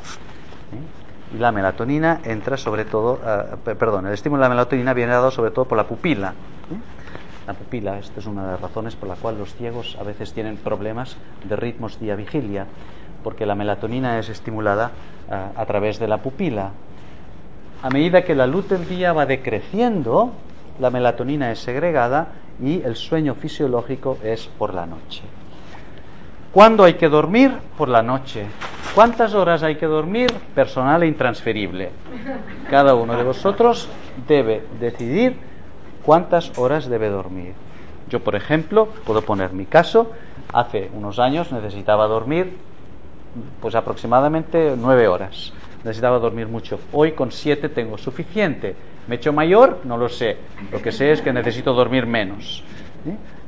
[1.33, 3.19] Y la melatonina entra sobre todo,
[3.63, 6.33] pe- perdón, el estímulo de la melatonina viene dado sobre todo por la pupila.
[7.45, 10.33] La pupila, esta es una de las razones por la cual los ciegos a veces
[10.33, 12.65] tienen problemas de ritmos día-vigilia,
[13.25, 14.91] porque la melatonina es estimulada
[15.31, 16.69] ah, a través de la pupila.
[17.81, 20.31] A medida que la luz del día va decreciendo,
[20.79, 22.27] la melatonina es segregada
[22.61, 25.23] y el sueño fisiológico es por la noche.
[26.51, 27.51] ¿Cuándo hay que dormir?
[27.75, 28.45] Por la noche.
[28.93, 30.31] ¿Cuántas horas hay que dormir?
[30.53, 31.89] Personal e intransferible.
[32.69, 33.89] Cada uno de vosotros
[34.27, 35.35] debe decidir
[36.03, 37.53] cuántas horas debe dormir.
[38.07, 40.11] Yo, por ejemplo, puedo poner mi caso.
[40.53, 42.74] Hace unos años necesitaba dormir
[43.61, 45.53] pues aproximadamente nueve horas.
[45.83, 46.79] Necesitaba dormir mucho.
[46.93, 48.75] Hoy con siete tengo suficiente.
[49.07, 49.81] ¿Me he hecho mayor?
[49.83, 50.37] No lo sé.
[50.71, 52.63] Lo que sé es que necesito dormir menos.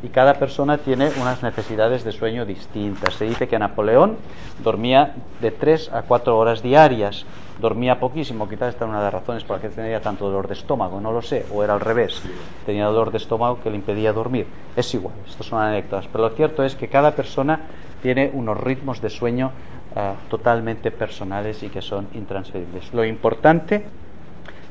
[0.03, 3.15] Y cada persona tiene unas necesidades de sueño distintas.
[3.15, 4.17] Se dice que Napoleón
[4.63, 7.25] dormía de tres a cuatro horas diarias.
[7.59, 10.47] Dormía poquísimo, quizás esta es una de las razones por las que tenía tanto dolor
[10.47, 12.21] de estómago, no lo sé, o era al revés.
[12.67, 14.45] Tenía dolor de estómago que le impedía dormir.
[14.75, 16.05] Es igual, estas son anécdotas.
[16.11, 17.61] Pero lo cierto es que cada persona
[18.01, 19.51] tiene unos ritmos de sueño
[19.95, 22.93] ah, totalmente personales y que son intransferibles.
[22.93, 23.83] Lo importante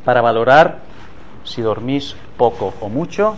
[0.05, 0.79] para valorar
[1.45, 3.37] si dormís poco o mucho,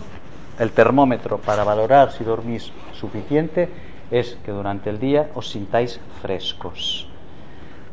[0.59, 3.69] el termómetro para valorar si dormís suficiente
[4.11, 7.07] es que durante el día os sintáis frescos.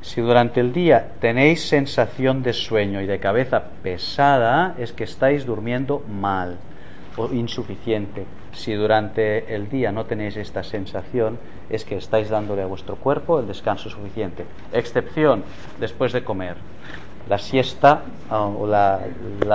[0.00, 5.44] Si durante el día tenéis sensación de sueño y de cabeza pesada, es que estáis
[5.46, 6.58] durmiendo mal
[7.16, 8.26] o insuficiente.
[8.52, 13.40] Si durante el día no tenéis esta sensación, es que estáis dándole a vuestro cuerpo
[13.40, 14.44] el descanso suficiente.
[14.72, 15.44] Excepción
[15.80, 16.56] después de comer.
[17.28, 19.00] La siesta ah, o la,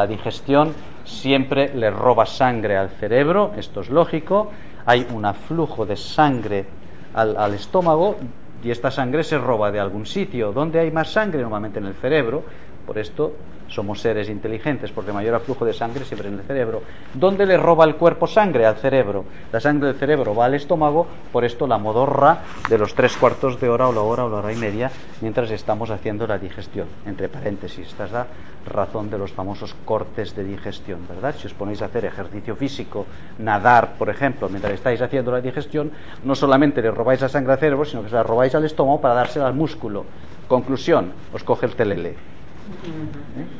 [0.07, 0.73] digestión
[1.05, 4.51] siempre le roba sangre al cerebro, esto es lógico.
[4.85, 6.65] Hay un aflujo de sangre
[7.13, 8.17] al, al estómago
[8.63, 10.51] y esta sangre se roba de algún sitio.
[10.51, 11.41] ¿Dónde hay más sangre?
[11.41, 12.43] Normalmente en el cerebro.
[12.85, 13.33] Por esto
[13.71, 16.83] somos seres inteligentes, porque mayor aflujo de sangre siempre en el cerebro.
[17.13, 18.65] ¿Dónde le roba el cuerpo sangre?
[18.65, 19.25] Al cerebro.
[19.51, 23.59] La sangre del cerebro va al estómago, por esto la modorra de los tres cuartos
[23.59, 26.87] de hora o la hora o la hora y media mientras estamos haciendo la digestión.
[27.05, 28.27] Entre paréntesis, esta es la
[28.65, 31.35] razón de los famosos cortes de digestión, ¿verdad?
[31.37, 33.05] Si os ponéis a hacer ejercicio físico,
[33.39, 35.91] nadar, por ejemplo, mientras estáis haciendo la digestión,
[36.23, 39.01] no solamente le robáis la sangre al cerebro, sino que se la robáis al estómago
[39.01, 40.05] para dársela al músculo.
[40.47, 42.15] Conclusión, os coge el telele.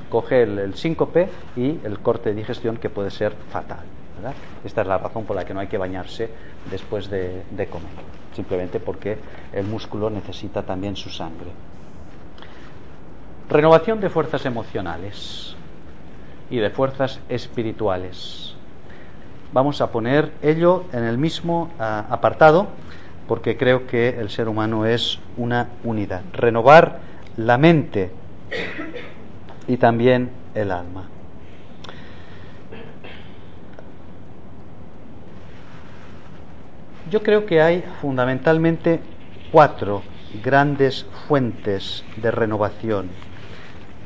[0.09, 3.85] Coge el, el síncope y el corte de digestión que puede ser fatal.
[4.63, 6.29] Esta es la razón por la que no hay que bañarse
[6.69, 7.89] después de, comer,
[8.35, 9.17] simplemente porque
[9.51, 11.51] el músculo necesita también su sangre.
[13.49, 15.55] Renovación de fuerzas emocionales
[16.49, 18.55] y de fuerzas espirituales.
[19.53, 22.67] Vamos a poner ello en el mismo apartado
[23.27, 26.21] porque creo que el ser humano es una unidad.
[26.33, 26.99] Renovar
[27.37, 28.11] la mente
[29.67, 31.09] y también el alma.
[37.09, 39.01] Yo creo que hay fundamentalmente
[39.51, 40.01] cuatro
[40.43, 43.09] grandes fuentes de renovación.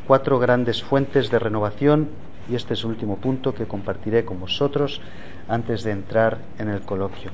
[0.08, 2.10] Cuatro grandes fuentes de renovación
[2.50, 5.02] y este es el último punto que compartiré con vosotros
[5.48, 7.32] antes de entrar en el coloquio.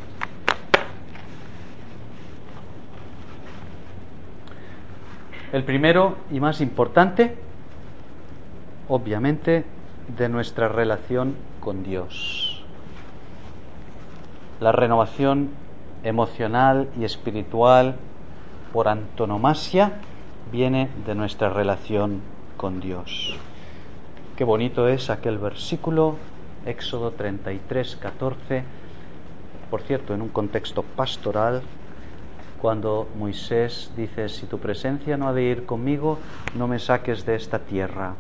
[5.51, 7.36] El primero y más importante,
[8.91, 9.63] obviamente,
[10.17, 12.61] de nuestra relación con Dios.
[14.59, 15.49] La renovación
[16.03, 17.95] emocional y espiritual
[18.73, 19.93] por antonomasia
[20.51, 22.19] viene de nuestra relación
[22.57, 23.37] con Dios.
[24.35, 26.17] Qué bonito es aquel versículo,
[26.65, 28.63] Éxodo 33, 14,
[29.69, 31.61] por cierto, en un contexto pastoral,
[32.61, 36.19] cuando Moisés dice, si tu presencia no ha de ir conmigo,
[36.55, 38.15] no me saques de esta tierra.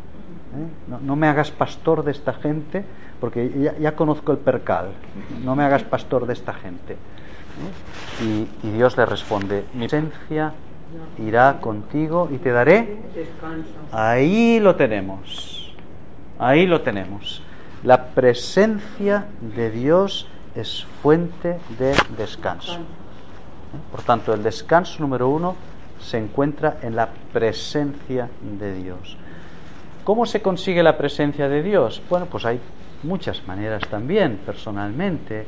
[0.55, 0.97] ¿Eh?
[1.01, 2.83] No, me hagas pastor de esta gente,
[3.19, 4.91] porque ya, ya, conozco el percal,
[5.43, 6.93] no me hagas pastor de esta gente.
[6.93, 8.47] ¿eh?
[8.63, 10.53] Y, y, Dios le responde, mi presencia
[11.19, 12.97] irá contigo y te daré.
[13.91, 15.73] Ahí lo tenemos,
[16.39, 17.41] ahí lo tenemos.
[17.83, 19.25] La presencia
[19.55, 22.79] de Dios es fuente de descanso.
[23.89, 25.55] Por tanto, el descanso número uno
[25.99, 28.29] se encuentra en la presencia
[28.59, 29.17] de Dios.
[30.03, 32.01] ¿Cómo se consigue la presencia de Dios?
[32.09, 32.59] Bueno, pues hay
[33.03, 35.45] muchas maneras también, personalmente.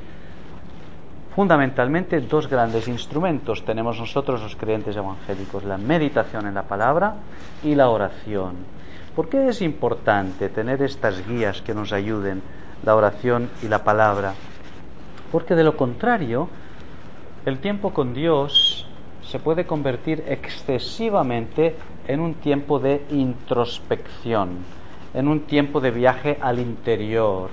[1.35, 7.15] Fundamentalmente dos grandes instrumentos tenemos nosotros los creyentes evangélicos, la meditación en la palabra
[7.63, 8.57] y la oración.
[9.15, 12.43] ¿Por qué es importante tener estas guías que nos ayuden,
[12.85, 14.35] la oración y la palabra?
[15.31, 16.47] Porque de lo contrario,
[17.47, 18.87] el tiempo con Dios
[19.33, 21.75] se puede convertir excesivamente
[22.07, 24.59] en un tiempo de introspección,
[25.11, 27.49] en un tiempo de viaje al interior.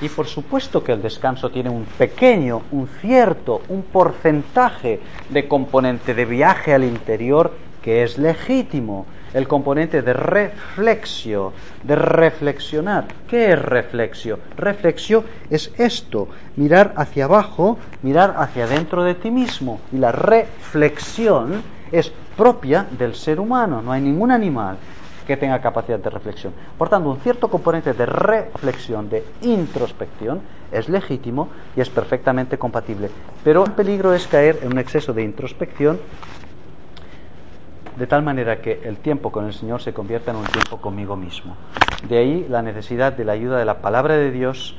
[0.00, 6.14] Y por supuesto que el descanso tiene un pequeño, un cierto, un porcentaje de componente
[6.14, 9.04] de viaje al interior que es legítimo,
[9.34, 11.52] el componente de reflexio,
[11.82, 13.06] de reflexionar.
[13.28, 14.38] ¿Qué es reflexio?
[14.56, 19.80] Reflexio es esto, mirar hacia abajo, mirar hacia dentro de ti mismo.
[19.92, 21.62] Y la reflexión
[21.92, 24.76] es propia del ser humano, no hay ningún animal
[25.26, 26.52] que tenga capacidad de reflexión.
[26.76, 30.40] Por tanto, un cierto componente de reflexión, de introspección,
[30.72, 33.10] es legítimo y es perfectamente compatible.
[33.44, 36.00] Pero el peligro es caer en un exceso de introspección
[37.96, 41.16] de tal manera que el tiempo con el Señor se convierta en un tiempo conmigo
[41.16, 41.56] mismo.
[42.08, 44.76] De ahí la necesidad de la ayuda de la palabra de Dios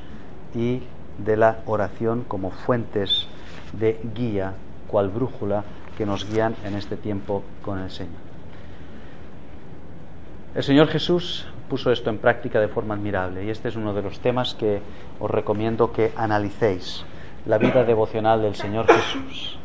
[0.54, 0.82] y
[1.18, 3.28] de la oración como fuentes
[3.72, 4.54] de guía,
[4.88, 5.64] cual brújula
[5.96, 8.20] que nos guían en este tiempo con el Señor.
[10.54, 14.02] El Señor Jesús puso esto en práctica de forma admirable y este es uno de
[14.02, 14.80] los temas que
[15.20, 17.04] os recomiendo que analicéis,
[17.46, 19.58] la vida devocional del Señor Jesús.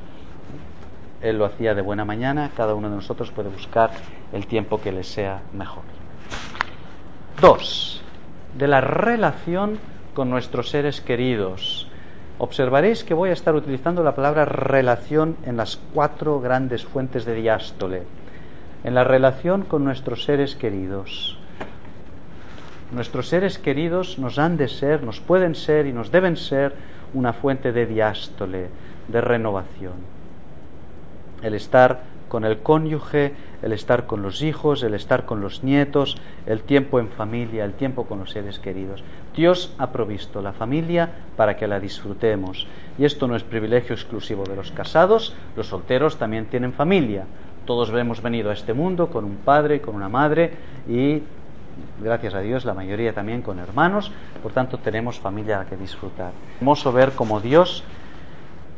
[1.22, 3.90] Él lo hacía de buena mañana, cada uno de nosotros puede buscar
[4.34, 5.84] el tiempo que le sea mejor.
[7.42, 8.02] Dos,
[8.58, 9.80] de la relación
[10.14, 11.88] con nuestros seres queridos.
[12.38, 17.34] Observaréis que voy a estar utilizando la palabra relación en las cuatro grandes fuentes de
[17.34, 18.04] diástole.
[18.84, 21.38] En la relación con nuestros seres queridos.
[22.92, 26.74] Nuestros seres queridos nos han de ser, nos pueden ser y nos deben ser
[27.16, 28.70] una fuente de diástole,
[29.08, 30.17] de renovación
[31.48, 36.18] el estar con el cónyuge, el estar con los hijos, el estar con los nietos,
[36.46, 39.04] el tiempo en familia, el tiempo con los seres queridos.
[39.36, 42.68] Dios ha provisto la familia para que la disfrutemos.
[42.98, 47.26] Y esto no es privilegio exclusivo de los casados, los solteros también tienen familia.
[47.66, 50.52] Todos hemos venido a este mundo con un padre, con una madre
[50.88, 51.22] y,
[52.02, 54.12] gracias a Dios, la mayoría también con hermanos.
[54.42, 56.32] Por tanto, tenemos familia que disfrutar.
[56.60, 57.84] Hermoso ver cómo Dios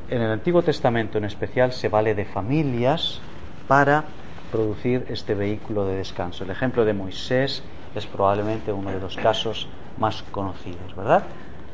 [0.10, 3.22] en el Antiguo Testamento en especial se vale de familias
[3.68, 4.06] para
[4.52, 6.44] producir este vehículo de descanso.
[6.44, 11.24] El ejemplo de Moisés es probablemente uno de los casos más conocidos, ¿verdad?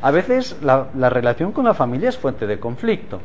[0.02, 3.22] A veces la, relación con la familia es fuente de conflicto,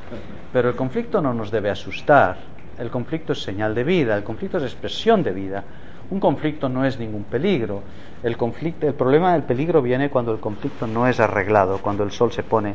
[0.53, 2.37] pero el conflicto no nos debe asustar.
[2.79, 5.65] El conflicto es señal de vida, el conflicto es expresión de vida.
[6.11, 7.83] Un conflicto no es ningún peligro.
[8.23, 12.13] El, conflicto, el problema del peligro viene cuando el conflicto no es arreglado, cuando el
[12.13, 12.75] sol se pone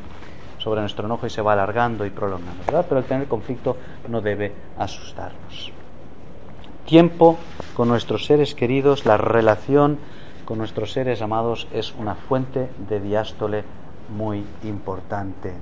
[0.66, 2.88] sobre nuestro enojo y se va alargando y prolongando, ¿verdad?
[2.89, 3.78] Pero el tener conflicto
[4.09, 5.72] no debe asustarnos.
[6.88, 7.38] Tiempo
[7.76, 9.99] con nuestros seres queridos, la relación
[10.43, 13.63] con nuestros seres amados es una fuente de diástole
[14.09, 15.53] muy importante.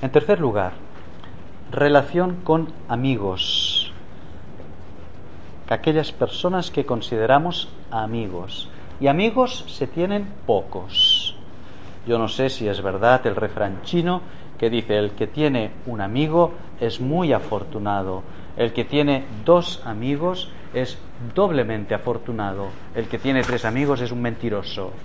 [0.00, 0.72] En tercer lugar,
[1.70, 3.92] relación con amigos,
[5.68, 8.70] aquellas personas que consideramos amigos.
[8.98, 11.36] Y amigos se tienen pocos.
[12.06, 14.22] Yo no sé si es verdad el refrán chino
[14.58, 18.22] que dice, el que tiene un amigo es muy afortunado,
[18.56, 20.98] el que tiene dos amigos es
[21.34, 24.92] doblemente afortunado, el que tiene tres amigos es un mentiroso.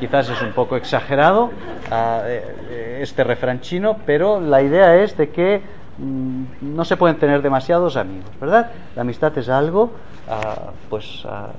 [0.00, 1.50] Quizás es un poco exagerado
[1.90, 5.62] ah, eh, este refrán chino, pero la idea es de que
[5.98, 8.72] mm, no se pueden tener demasiados amigos, ¿verdad?
[8.96, 9.92] La amistad es algo,
[10.28, 11.50] ah, pues ah,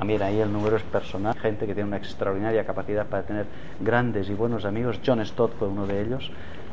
[0.00, 3.44] también ahí el número es personal, gente que tiene una extraordinaria capacidad para tener
[3.80, 4.98] grandes y buenos amigos.
[5.04, 6.30] John Stott fue uno de ellos.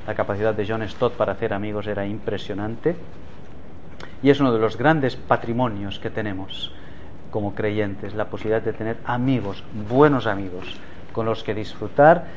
[0.08, 2.96] La capacidad de John Stott para hacer amigos era impresionante
[4.24, 6.72] y es uno de los grandes patrimonios que tenemos
[7.30, 10.80] como creyentes, la posibilidad de tener amigos, buenos amigos,
[11.12, 12.28] con los que disfrutar,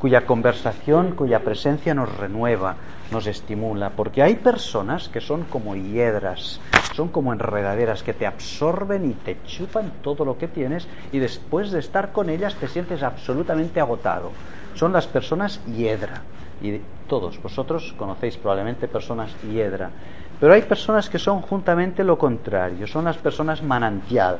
[0.00, 2.74] cuya conversación, cuya presencia nos renueva,
[3.10, 6.60] nos estimula, porque hay personas que son como hiedras,
[6.94, 11.70] son como enredaderas que te absorben y te chupan todo lo que tienes y después
[11.70, 14.30] de estar con ellas te sientes absolutamente agotado.
[14.74, 16.22] Son las personas hiedra
[16.62, 19.90] y todos vosotros conocéis probablemente personas hiedra,
[20.38, 24.38] pero hay personas que son juntamente lo contrario, son las personas manantial,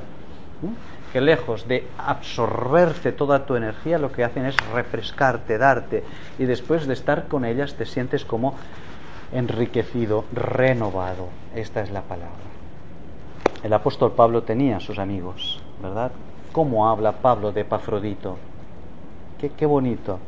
[1.12, 6.04] que lejos de absorberte toda tu energía, lo que hacen es refrescarte, darte,
[6.38, 8.54] y después de estar con ellas te sientes como
[9.32, 11.28] enriquecido, renovado.
[11.54, 12.30] Esta es la palabra.
[13.62, 16.12] El apóstol Pablo tenía sus amigos, ¿verdad?
[16.52, 18.38] ¿Cómo habla Pablo de Epafrodito?
[19.38, 20.18] Qué, qué bonito,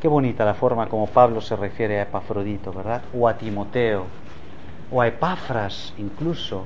[0.00, 3.02] qué bonita la forma como Pablo se refiere a Epafrodito, ¿verdad?
[3.14, 4.06] O a Timoteo,
[4.90, 6.64] o a Epafras incluso.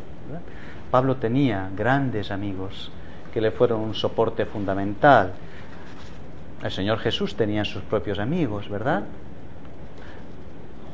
[0.91, 2.93] Pablo tenía grandes amigos
[3.35, 5.33] que le fueron un soporte fundamental.
[6.63, 9.03] El Señor Jesús tenía sus propios amigos, ¿verdad?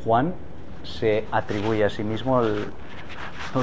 [0.02, 0.32] Juan
[0.82, 2.64] se atribuye a sí mismo el,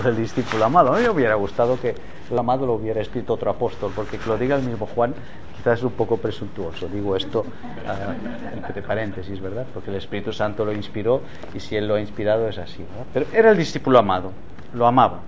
[0.06, 0.94] el discípulo amado.
[0.94, 1.96] A mí me hubiera gustado que
[2.30, 5.16] el amado lo hubiera escrito otro apóstol, porque que lo diga el mismo Juan
[5.56, 6.88] quizás es un poco presuntuoso.
[6.88, 9.66] Digo esto uh, entre paréntesis, ¿verdad?
[9.74, 11.22] Porque el Espíritu Santo lo inspiró
[11.56, 12.86] y si Él lo ha inspirado es así.
[13.12, 14.32] Pero era el discípulo amado,
[14.76, 15.22] lo amaba.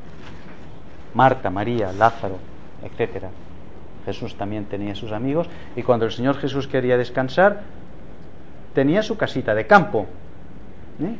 [1.16, 2.38] Marta, María, Lázaro,
[2.84, 3.30] etcétera.
[4.06, 7.62] Jesús también tenía sus amigos y cuando el Señor Jesús quería descansar
[8.74, 10.08] tenía su casita de campo.
[11.02, 11.16] ¿eh?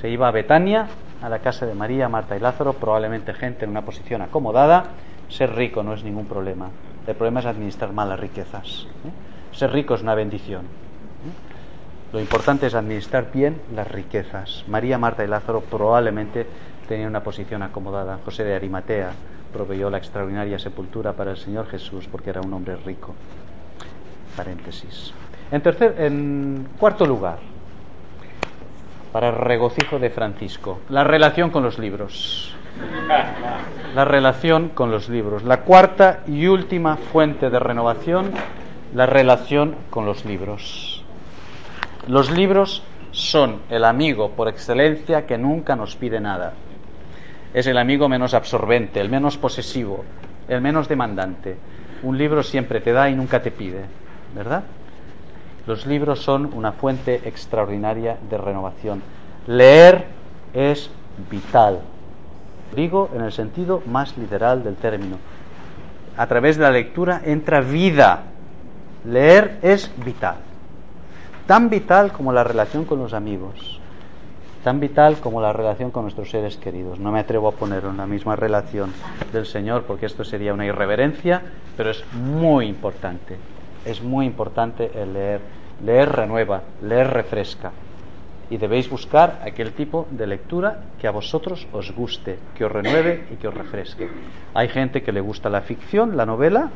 [0.00, 0.86] Se iba a Betania,
[1.22, 4.84] a la casa de María, Marta y Lázaro, probablemente gente en una posición acomodada.
[5.28, 6.70] Ser rico no es ningún problema.
[7.06, 8.86] El problema es administrar mal las riquezas.
[9.04, 9.56] ¿eh?
[9.56, 10.62] Ser rico es una bendición.
[10.62, 12.12] ¿eh?
[12.12, 14.64] Lo importante es administrar bien las riquezas.
[14.68, 16.46] María, Marta y Lázaro probablemente
[16.88, 18.18] tenían una posición acomodada.
[18.24, 19.10] José de Arimatea
[19.54, 23.14] proveyó la extraordinaria sepultura para el Señor Jesús porque era un hombre rico.
[24.36, 25.14] Paréntesis.
[25.52, 27.38] En, tercer, en cuarto lugar,
[29.12, 30.80] para el regocijo de Francisco.
[30.88, 32.52] La relación con los libros.
[33.94, 35.44] La relación con los libros.
[35.44, 38.32] La cuarta y última fuente de renovación,
[38.92, 41.04] la relación con los libros.
[42.08, 42.82] Los libros
[43.12, 46.54] son el amigo por excelencia que nunca nos pide nada.
[47.54, 50.04] Es el amigo menos absorbente, el menos posesivo,
[50.48, 51.56] el menos demandante.
[52.02, 53.84] Un libro siempre te da y nunca te pide,
[54.34, 54.64] ¿verdad?
[55.66, 59.02] Los libros son una fuente extraordinaria de renovación.
[59.46, 60.04] Leer
[60.52, 60.90] es
[61.30, 61.78] vital.
[62.74, 65.16] Digo en el sentido más literal del término.
[66.16, 68.24] A través de la lectura entra vida.
[69.04, 70.36] Leer es vital.
[71.46, 73.80] Tan vital como la relación con los amigos.
[74.64, 76.98] Tan vital como la relación con nuestros seres queridos.
[76.98, 78.92] No me atrevo a poner en la misma relación
[79.32, 81.42] del Señor porque esto sería una irreverencia,
[81.76, 83.36] pero es muy importante
[83.84, 85.40] es muy importante el leer.
[85.84, 87.72] Leer renueva, leer refresca.
[88.48, 93.26] Y debéis buscar aquel tipo de lectura que a vosotros os guste, que os renueve
[93.30, 94.08] y que os refresque.
[94.54, 96.70] Hay gente que le gusta la ficción, la novela.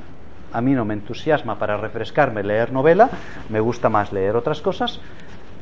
[0.52, 3.10] A mí no me entusiasma para refrescarme leer novela,
[3.50, 4.98] me gusta más leer otras cosas,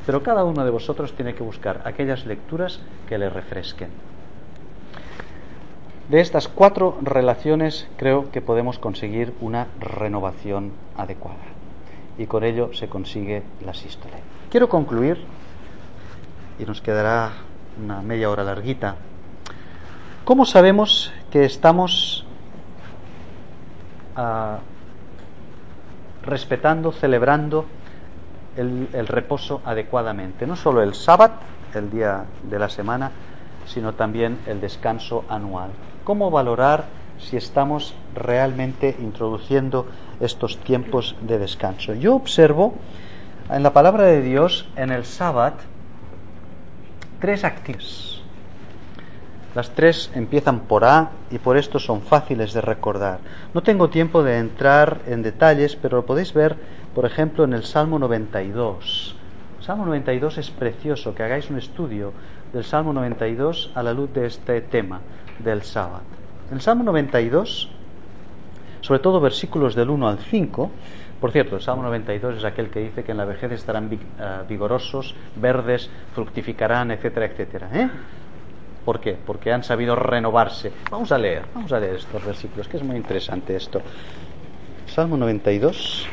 [0.07, 2.79] pero cada uno de vosotros tiene que buscar aquellas lecturas
[3.09, 3.89] que le refresquen.
[6.07, 11.43] De estas cuatro relaciones creo que podemos conseguir una renovación adecuada
[12.17, 14.15] y con ello se consigue la sístole.
[14.49, 15.17] Quiero concluir
[16.57, 17.33] y nos quedará
[17.83, 18.95] una media hora larguita.
[20.23, 22.25] ¿Cómo sabemos que estamos
[24.15, 24.55] uh,
[26.23, 27.65] respetando, celebrando
[28.57, 30.45] el, reposo adecuadamente?
[30.45, 31.35] No solo el sábado,
[31.73, 33.11] el día de la semana,
[33.65, 35.71] sino también el descanso anual
[36.07, 36.85] cómo valorar
[37.19, 39.87] si estamos realmente introduciendo
[40.21, 41.93] estos tiempos de descanso.
[41.95, 42.75] Yo observo
[43.49, 45.57] en la palabra de Dios, en el sábado,
[47.19, 48.21] tres actividades.
[49.53, 53.19] Las tres empiezan por A y por esto son fáciles de recordar.
[53.53, 56.55] No tengo tiempo de entrar en detalles, pero lo podéis ver,
[56.97, 59.15] por ejemplo, en el Salmo 92.
[59.59, 62.11] Salmo 92 es precioso, que hagáis un estudio
[62.51, 65.01] del Salmo 92 a la luz de este tema
[65.37, 66.01] del sábado.
[66.49, 67.69] En el Salmo 92,
[68.81, 70.71] sobre todo versículos del 1 al 5,
[71.21, 74.41] por cierto, el Salmo 92 es aquel que dice que en la vejez estarán ah,
[74.49, 77.69] vigorosos, verdes, fructificarán, etcétera, etcétera.
[77.75, 77.89] ¿eh?
[78.83, 79.15] ¿Por qué?
[79.23, 80.71] Porque han sabido renovarse.
[80.89, 83.83] Vamos a leer, vamos a leer estos versículos, que es muy interesante esto.
[84.87, 86.09] Salmo 92.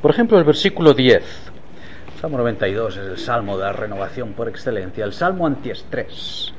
[0.00, 1.22] Por ejemplo, el versículo 10.
[2.20, 6.52] Salmo 92 es el salmo de la renovación por excelencia, el salmo antiestrés.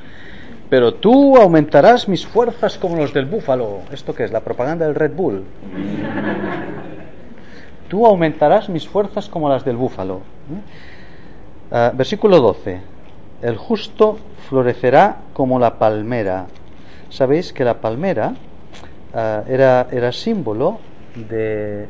[0.69, 3.81] Pero tú aumentarás mis fuerzas como los del búfalo.
[3.91, 4.31] ¿Esto qué es?
[4.31, 5.43] La propaganda del Red Bull.
[7.89, 10.17] Tú aumentarás mis fuerzas como las del búfalo.
[10.17, 10.61] ¿Eh?
[11.71, 12.79] Ah, versículo 12.
[13.41, 16.45] El justo florecerá como la palmera.
[17.09, 18.35] Sabéis que la palmera
[19.14, 20.80] ah, era, era símbolo
[21.16, 21.88] de,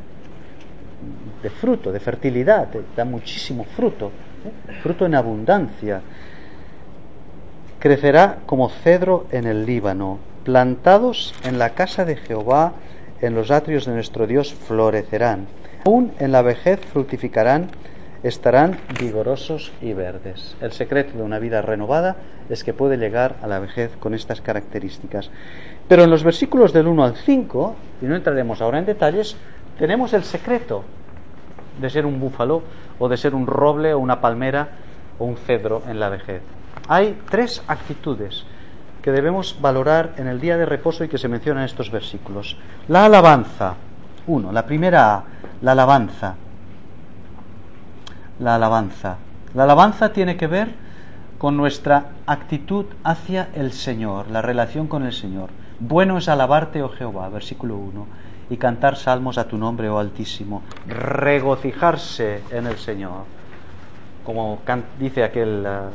[1.41, 4.11] de fruto, de fertilidad, de- da muchísimo fruto,
[4.45, 4.73] ¿eh?
[4.81, 6.01] fruto en abundancia.
[7.79, 12.73] Crecerá como cedro en el Líbano, plantados en la casa de Jehová,
[13.21, 15.47] en los atrios de nuestro Dios florecerán.
[15.85, 17.67] Aún en la vejez fructificarán,
[18.23, 20.55] estarán vigorosos y verdes.
[20.61, 22.17] El secreto de una vida renovada
[22.49, 25.31] es que puede llegar a la vejez con estas características.
[25.87, 29.35] Pero en los versículos del 1 al 5, y no entraremos ahora en detalles,
[29.77, 30.83] tenemos el secreto
[31.79, 32.61] de ser un búfalo
[32.99, 34.69] o de ser un roble o una palmera
[35.17, 36.41] o un cedro en la vejez.
[36.87, 38.45] Hay tres actitudes
[39.01, 42.57] que debemos valorar en el día de reposo y que se mencionan en estos versículos.
[42.87, 43.75] La alabanza.
[44.27, 45.23] Uno, la primera
[45.61, 46.35] la alabanza.
[48.41, 49.17] La alabanza.
[49.53, 50.69] La alabanza tiene que ver
[51.37, 55.51] con nuestra actitud hacia el Señor, la relación con el Señor.
[55.79, 58.07] Bueno es alabarte, oh Jehová, versículo 1,
[58.49, 60.63] y cantar salmos a tu nombre, oh Altísimo.
[60.87, 63.25] Regocijarse en el Señor.
[64.23, 64.59] Como
[64.97, 65.89] dice aquel ah,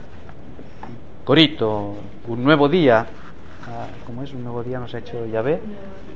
[1.24, 1.96] corito,
[2.28, 3.06] un nuevo día.
[3.66, 4.32] ah, ¿Cómo es?
[4.32, 5.60] Un nuevo día nos ha hecho Yahvé,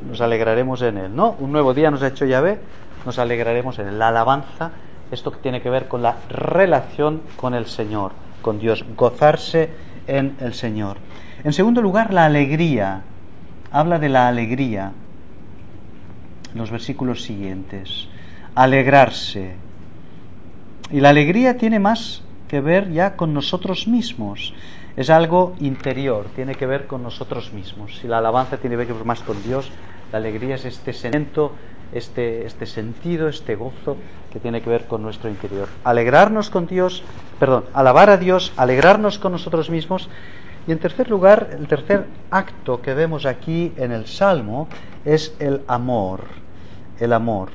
[0.09, 1.16] nos alegraremos en él.
[1.16, 1.35] ¿No?
[1.41, 2.61] Un nuevo día nos ha hecho Yahvé,
[3.05, 3.99] nos alegraremos en él.
[3.99, 4.70] La alabanza,
[5.11, 9.71] esto que tiene que ver con la relación con el Señor, con Dios, gozarse
[10.07, 10.99] en el Señor.
[11.45, 13.03] En segundo lugar, la alegría.
[13.71, 14.93] Habla de la alegría.
[16.55, 18.09] Los versículos siguientes.
[18.55, 19.55] Alegrarse.
[20.91, 24.53] Y la alegría tiene más que ver ya con nosotros mismos.
[24.97, 27.99] Es algo interior, tiene que ver con nosotros mismos.
[28.01, 29.71] Si la alabanza tiene que ver más con Dios,
[30.11, 31.53] la alegría es este sentimiento,
[31.93, 33.97] este, este sentido, este gozo
[34.32, 35.68] que tiene que ver con nuestro interior.
[35.84, 37.03] Alegrarnos con Dios,
[37.38, 40.09] perdón, alabar a Dios, alegrarnos con nosotros mismos.
[40.66, 44.68] Y en tercer lugar, el tercer acto que vemos aquí en el Salmo
[45.05, 46.24] es el amor.
[46.99, 47.49] El amor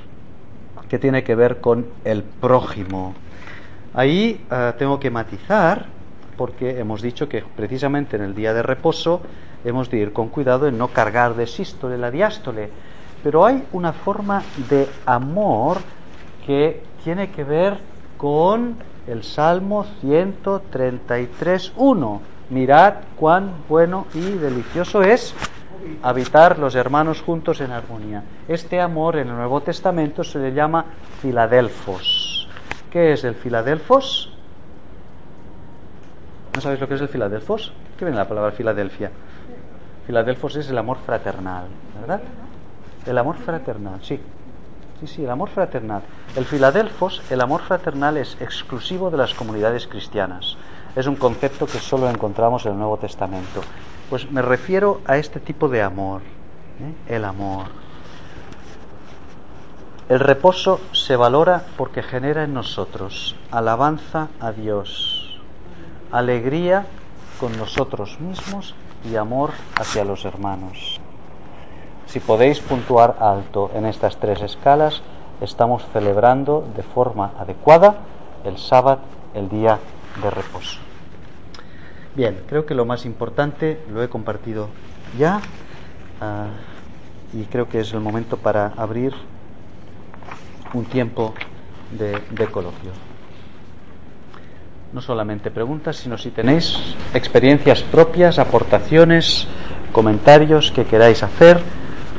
[0.90, 3.14] que tiene que ver con el prójimo.
[3.94, 5.86] Ahí eh, tengo que matizar,
[6.38, 9.22] porque hemos dicho que precisamente en el día de reposo
[9.64, 12.70] hemos de ir con cuidado en no cargar de sístole la diástole.
[13.26, 15.80] Pero hay una forma de amor
[16.46, 17.80] que tiene que ver
[18.20, 22.20] con el Salmo 133.1.
[22.52, 25.34] Mirad cuán bueno y delicioso es
[26.04, 28.24] habitar los hermanos juntos en armonía.
[28.48, 30.86] Este amor en el Nuevo Testamento se le llama
[31.20, 32.48] Filadelfos.
[32.92, 34.32] ¿Qué es el Filadelfos?
[36.54, 37.74] ¿No sabéis lo que es el Filadelfos?
[37.98, 39.10] ¿Qué viene la palabra Filadelfia?
[40.06, 41.66] Filadelfos es el amor fraternal,
[42.00, 42.22] ¿verdad?
[43.06, 44.20] El amor fraternal, sí.
[45.00, 46.02] Sí, sí, el amor fraternal.
[46.36, 50.58] El Filadelfos, el amor fraternal es exclusivo de las comunidades cristianas.
[50.96, 53.62] Es un concepto que solo encontramos en el Nuevo Testamento.
[54.10, 56.22] Pues me refiero a este tipo de amor,
[56.80, 57.16] ¿eh?
[57.16, 57.66] el amor.
[60.08, 65.42] El reposo se valora porque genera en nosotros alabanza a Dios,
[66.12, 66.86] alegría
[67.40, 71.02] con nosotros mismos y amor hacia los hermanos.
[72.08, 75.02] Si podéis puntuar alto en estas tres escalas,
[75.42, 77.96] estamos celebrando de forma adecuada
[78.46, 79.02] el sábado,
[79.34, 79.80] el día
[80.22, 80.80] de reposo.
[82.16, 84.70] Bien, creo que lo más importante lo he compartido
[85.20, 85.42] ya
[86.22, 86.48] ah,
[87.34, 89.14] y creo que es el momento para abrir
[90.74, 91.34] un tiempo
[91.92, 92.92] de, de coloquio.
[94.94, 99.46] No solamente preguntas, sino si tenéis experiencias propias, aportaciones,
[99.92, 101.60] comentarios que queráis hacer.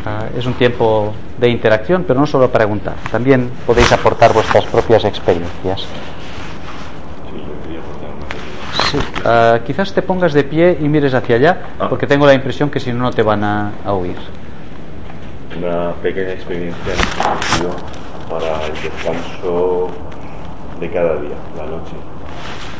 [0.09, 5.04] Ah, es un tiempo de interacción, pero no solo preguntar, también podéis aportar vuestras propias
[5.04, 5.84] experiencias.
[8.92, 11.88] Sí, ah, quizás te pongas de pie y mires hacia allá, Ah.
[11.88, 14.14] porque tengo la impresión que si no, no te van a, a oír.
[15.59, 19.88] Una pequeña experiencia en para el descanso
[20.78, 21.96] de cada día, la noche.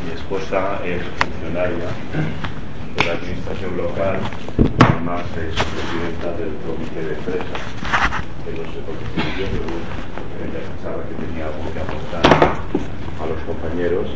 [0.07, 1.87] Mi esposa es funcionaria
[2.97, 4.17] de la administración local,
[4.81, 7.57] además es presidenta del comité de empresa,
[8.45, 9.71] que no sé por qué yo, pero
[10.43, 14.09] ella pensaba que tenía algo que aportar a los compañeros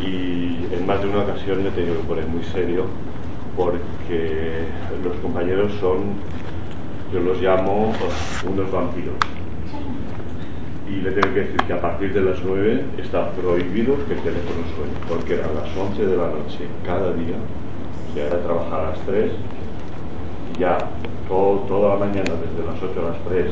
[0.00, 2.86] y en más de una ocasión me he tenido que poner muy serio
[3.56, 4.64] porque
[5.04, 6.14] los compañeros son,
[7.12, 7.92] yo los llamo
[8.48, 9.14] unos vampiros.
[10.88, 14.20] Y le tengo que decir que a partir de las 9 está prohibido que el
[14.20, 17.36] teléfono suene, porque eran las 11 de la noche cada día,
[18.14, 19.32] sea, era trabajar a las 3,
[20.54, 20.78] y ya
[21.28, 23.46] todo- toda la mañana, desde las 8 a las 3,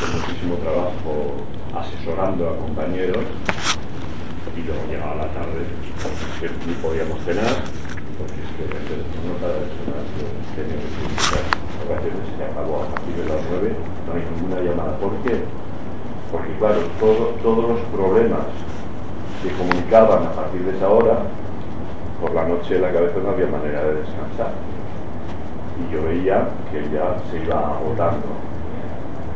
[0.00, 1.36] con muchísimo trabajo
[1.76, 3.24] asesorando a compañeros,
[4.56, 5.64] y luego llegaba la tarde,
[6.40, 7.64] que ni podíamos cenar,
[8.18, 8.82] porque es que vez
[9.16, 10.26] sonar, yo
[10.56, 11.44] tenía que utilizar
[11.82, 13.72] ocasiones se acabó a partir de las 9,
[14.06, 14.92] no hay ninguna llamada.
[14.98, 15.40] ¿Por qué?
[16.30, 18.46] Porque claro, todo- todos los problemas
[19.42, 21.26] que comunicaban a partir de esa hora,
[22.22, 24.54] por la noche en la cabeza no había manera de descansar.
[25.82, 28.30] Y yo veía que ya se iba agotando.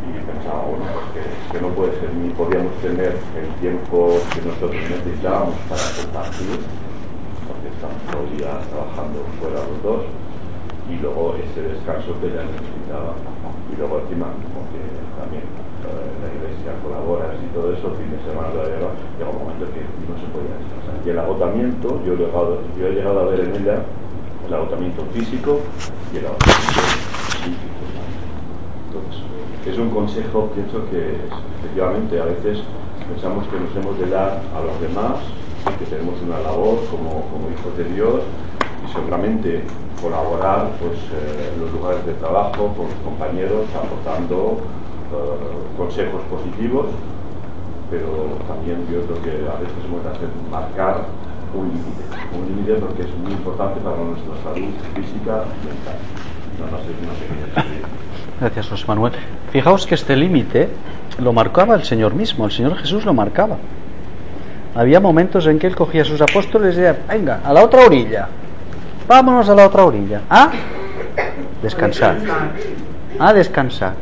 [0.07, 4.79] Y pensaba, bueno, pues que, no puede ser, ni podíamos tener el tiempo que nosotros
[4.89, 6.63] necesitábamos para compartir,
[7.51, 10.03] porque estamos todo el día trabajando fuera los dos,
[10.89, 13.19] y luego ese descanso que ella necesitaba.
[13.73, 14.83] Y luego encima, como que
[15.19, 19.31] también eh, la iglesia colabora y todo eso, el fin de semana lo lleva, llega
[19.31, 20.95] un momento que no se podía descansar.
[21.03, 23.83] Y el agotamiento, yo he llegado, yo he llegado a ver en ella
[24.47, 25.59] el agotamiento físico
[26.15, 26.83] y el agotamiento
[27.43, 27.83] psíquico.
[28.87, 29.23] Entonces,
[29.67, 31.19] es un consejo, pienso que
[31.59, 32.63] efectivamente a veces
[33.11, 35.19] pensamos que nos hemos de dar a los demás,
[35.79, 38.23] que tenemos una labor como, como hijos de Dios
[38.93, 39.63] seguramente
[40.01, 44.61] colaborar pues, eh, en los lugares de trabajo con los compañeros aportando
[45.13, 46.87] eh, consejos positivos,
[47.91, 51.05] pero también yo creo que a veces hemos de hacer marcar
[51.55, 52.03] un límite,
[52.37, 55.99] un límite porque es muy importante para nuestra salud física y mental.
[58.41, 59.13] Gracias, José Manuel.
[59.51, 60.69] Fijaos que este límite
[61.19, 63.57] lo marcaba el Señor mismo, el Señor Jesús lo marcaba.
[64.75, 67.87] Había momentos en que él cogía a sus apóstoles y decía, venga, a la otra
[67.87, 68.29] orilla,
[69.07, 70.23] vámonos a la otra orilla.
[70.29, 70.51] ¿Ah?
[71.63, 72.17] Descansar.
[73.19, 73.95] A descansar.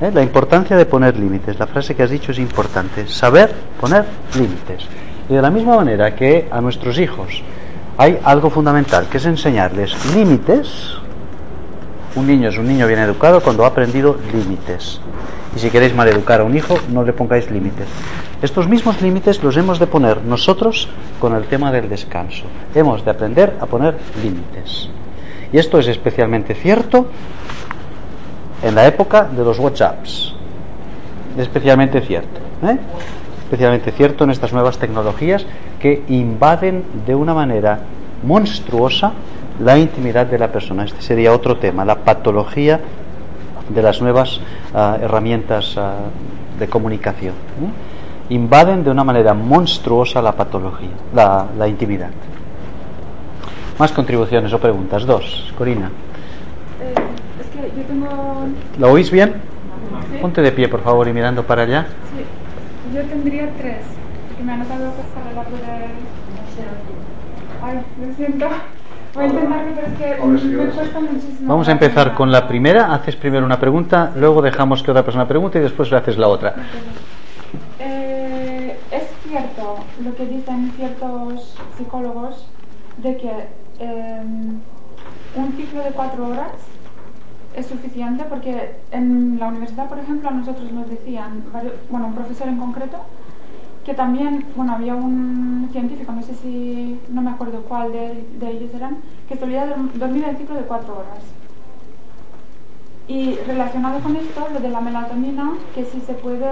[0.00, 0.10] ¿Eh?
[0.12, 1.58] La importancia de poner límites.
[1.58, 3.06] La frase que has dicho es importante.
[3.06, 4.04] Saber poner
[4.34, 4.86] límites.
[5.28, 7.42] Y de la misma manera que a nuestros hijos
[7.98, 10.98] hay algo fundamental, que es enseñarles límites,
[12.14, 15.00] un niño es un niño bien educado cuando ha aprendido límites.
[15.54, 17.86] Y si queréis maleducar a un hijo, no le pongáis límites.
[18.42, 20.88] Estos mismos límites los hemos de poner nosotros
[21.20, 22.44] con el tema del descanso.
[22.74, 24.90] Hemos de aprender a poner límites.
[25.52, 27.06] Y esto es especialmente cierto
[28.62, 30.34] en la época de los WhatsApps.
[31.38, 32.40] Especialmente cierto.
[32.62, 32.76] ¿eh?
[33.44, 35.46] Especialmente cierto en estas nuevas tecnologías
[35.80, 37.80] que invaden de una manera
[38.22, 39.12] monstruosa
[39.64, 40.84] la intimidad de la persona.
[40.84, 42.80] Este sería otro tema, la patología
[43.70, 44.40] de las nuevas
[44.74, 45.94] ah, herramientas ah,
[46.58, 47.32] de comunicación.
[47.32, 47.85] ¿eh?
[48.28, 52.10] Invaden de una manera monstruosa la patología, la, la intimidad.
[53.78, 55.04] Más contribuciones o preguntas.
[55.06, 55.52] Dos.
[55.56, 55.90] Corina.
[56.80, 56.94] Eh,
[57.40, 58.08] es que yo tengo.
[58.78, 59.34] ¿Lo oís bien?
[60.10, 61.86] Sí, Ponte de pie, por favor, y mirando para allá.
[62.16, 62.24] sí.
[62.94, 63.78] Yo tendría tres.
[64.36, 64.84] Que me han notado
[65.34, 65.86] la poder.
[67.62, 68.46] Ay, lo siento.
[69.14, 71.48] Voy a intentarlo, pero es que me cuesta muchísimo.
[71.48, 72.92] Vamos a empezar con la primera.
[72.94, 76.28] Haces primero una pregunta, luego dejamos que otra persona pregunte y después le haces la
[76.28, 76.54] otra.
[78.38, 82.46] Eh, es cierto lo que dicen ciertos psicólogos
[82.98, 83.30] de que
[83.78, 84.22] eh,
[85.36, 86.52] un ciclo de cuatro horas
[87.56, 91.44] es suficiente porque en la universidad, por ejemplo, a nosotros nos decían,
[91.88, 92.98] bueno, un profesor en concreto,
[93.86, 98.50] que también, bueno, había un científico, no sé si, no me acuerdo cuál de, de
[98.50, 101.24] ellos eran, que solía dorm- dormir el ciclo de cuatro horas.
[103.08, 106.50] Y relacionado con esto, lo de la melatonina, que sí se puede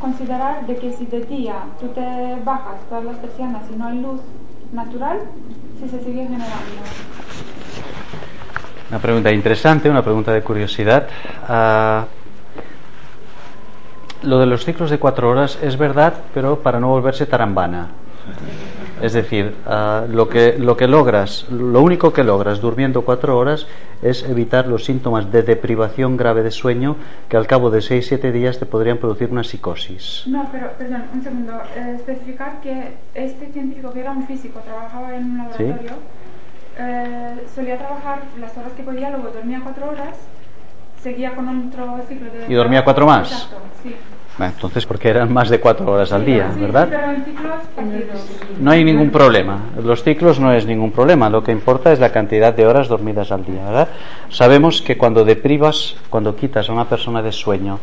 [0.00, 3.98] considerar de que si de día tú te bajas todas las persianas y no hay
[4.00, 4.20] luz
[4.72, 5.20] natural,
[5.78, 6.54] si se sigue generando.
[8.90, 11.06] Una pregunta interesante, una pregunta de curiosidad.
[11.46, 12.06] Ah,
[14.22, 17.88] lo de los ciclos de cuatro horas es verdad, pero para no volverse tarambana.
[19.02, 23.66] Es decir, ah, lo, que, lo que logras, lo único que logras durmiendo cuatro horas
[24.02, 26.96] es evitar los síntomas de deprivación grave de sueño
[27.28, 30.24] que al cabo de seis siete días te podrían producir una psicosis.
[30.26, 31.52] No, pero, perdón, un segundo.
[31.76, 35.92] Eh, especificar que este científico, que era un físico, trabajaba en un laboratorio,
[36.78, 40.16] eh, solía trabajar las horas que podía, luego dormía cuatro horas,
[41.02, 42.52] seguía con otro ciclo de...
[42.52, 43.30] ¿Y dormía cuatro más?
[43.30, 43.96] Exacto, sí.
[44.38, 46.88] Entonces, porque eran más de cuatro horas al día, ¿verdad?
[48.58, 49.64] No hay ningún problema.
[49.82, 51.28] Los ciclos no es ningún problema.
[51.28, 53.88] Lo que importa es la cantidad de horas dormidas al día, ¿verdad?
[54.30, 57.78] Sabemos que cuando deprivas, cuando quitas a una persona de sueño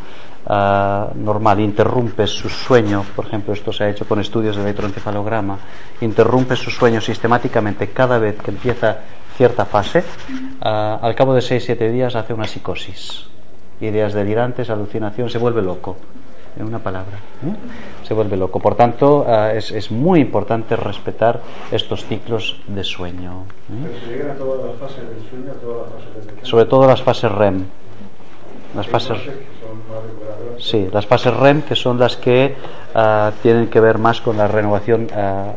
[0.48, 5.58] ah, normal, interrumpes su sueño, por ejemplo, esto se ha hecho con estudios de electroencefalograma,
[6.02, 8.98] interrumpes su sueño sistemáticamente cada vez que empieza
[9.36, 10.04] cierta fase,
[10.62, 13.26] ah, al cabo de 6-7 días hace una psicosis.
[13.80, 15.98] Ideas delirantes, alucinación, se vuelve loco
[16.60, 17.18] en una palabra.
[17.46, 17.56] ¿eh?
[18.04, 18.60] Se vuelve loco.
[18.60, 21.42] Por tanto, ah, es, es muy importante respetar
[21.72, 23.44] estos ciclos de sueño.
[23.70, 23.74] ¿eh?
[23.84, 26.50] Pero se llegan a todas las fases del sueño, a todas las fases del descanso.
[26.50, 27.66] Sobre todo las fases REM.
[28.76, 29.18] Las fases,
[30.60, 32.56] sí, las fases REM que son las que
[32.94, 35.54] ah, tienen que ver más con la renovación ah,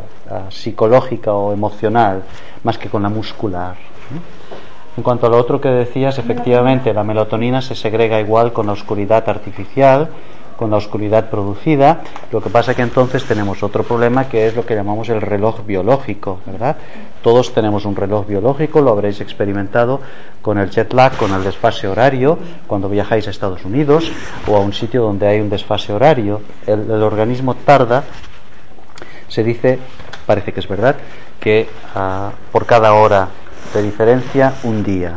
[0.49, 2.23] psicológica o emocional,
[2.63, 3.75] más que con la muscular.
[3.75, 4.97] ¿eh?
[4.97, 8.73] En cuanto a lo otro que decías, efectivamente, la melatonina se segrega igual con la
[8.73, 10.09] oscuridad artificial,
[10.61, 12.03] con la oscuridad producida.
[12.31, 15.65] Lo que pasa que entonces tenemos otro problema que es lo que llamamos el reloj
[15.65, 16.77] biológico, ¿verdad?
[17.23, 20.03] Todos tenemos un reloj biológico, lo habréis experimentado
[20.43, 24.13] con el jet lag, con el desfase horario, cuando viajáis a Estados Unidos
[24.47, 26.43] o a un sitio donde hay un desfase horario.
[26.67, 28.05] El, el organismo tarda,
[29.29, 29.79] se dice,
[30.27, 30.97] parece que es verdad,
[31.41, 33.29] que ah, por cada hora
[33.75, 35.17] de diferencia un día.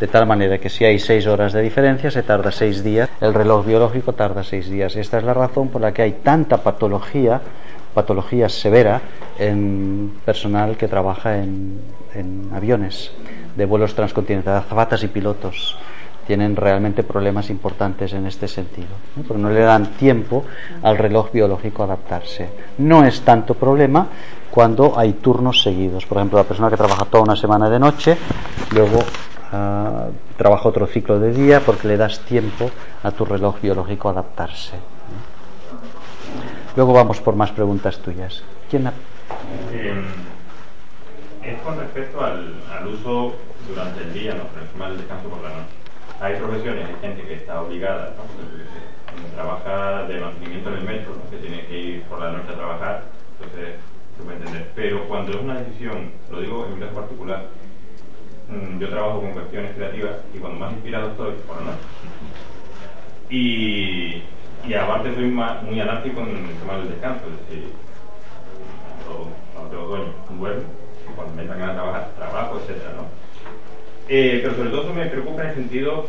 [0.00, 3.32] De tal manera que si hay seis horas de diferencia se tarda seis días, el
[3.32, 4.96] reloj biológico tarda seis días.
[4.96, 7.40] Esta es la razón por la que hay tanta patología,
[7.94, 9.00] patología severa,
[9.38, 11.80] en personal que trabaja en,
[12.14, 13.12] en aviones
[13.56, 15.78] de vuelos transcontinentales, azafatas y pilotos
[16.26, 18.88] tienen realmente problemas importantes en este sentido,
[19.26, 20.44] porque no le dan tiempo
[20.82, 22.48] al reloj biológico adaptarse.
[22.78, 24.06] No es tanto problema
[24.50, 26.06] cuando hay turnos seguidos.
[26.06, 28.16] Por ejemplo, la persona que trabaja toda una semana de noche,
[28.72, 28.98] luego
[29.52, 30.06] ah,
[30.36, 32.70] trabaja otro ciclo de día porque le das tiempo
[33.02, 34.76] a tu reloj biológico adaptarse.
[36.76, 38.42] Luego vamos por más preguntas tuyas.
[38.70, 38.92] ¿Quién ha-
[39.72, 40.02] Eh,
[41.44, 43.34] es con respecto al, al uso
[43.68, 44.44] durante el día, ¿no?
[44.44, 45.83] por encima del descanso por la noche.
[46.20, 48.22] Hay profesiones, hay gente que está obligada, ¿no?
[48.24, 51.30] Cuando trabaja de mantenimiento en el metro, ¿no?
[51.30, 53.76] que tiene que ir por la noche a trabajar, entonces
[54.16, 54.70] se puede entender.
[54.74, 57.46] Pero cuando es una decisión, lo digo en mi caso particular,
[58.48, 61.84] mm, yo trabajo con cuestiones creativas y cuando más inspirado estoy, por la noche.
[63.30, 64.22] Y,
[64.66, 67.72] y aparte soy muy anárquico en el tema del descanso, es decir,
[69.52, 70.64] cuando tengo sueño, duermo,
[71.08, 73.08] y cuando me entran de trabajar, trabajo, etcétera, ¿no?
[74.08, 76.08] Eh, pero sobre todo me preocupa en el sentido,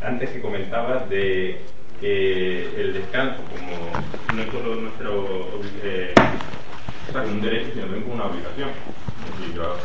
[0.00, 1.60] antes que comentabas, de
[2.02, 6.14] el descanso, como no es solo nuestro eh,
[7.14, 8.68] un derecho, sino también como una obligación.
[8.68, 9.76] Es yo,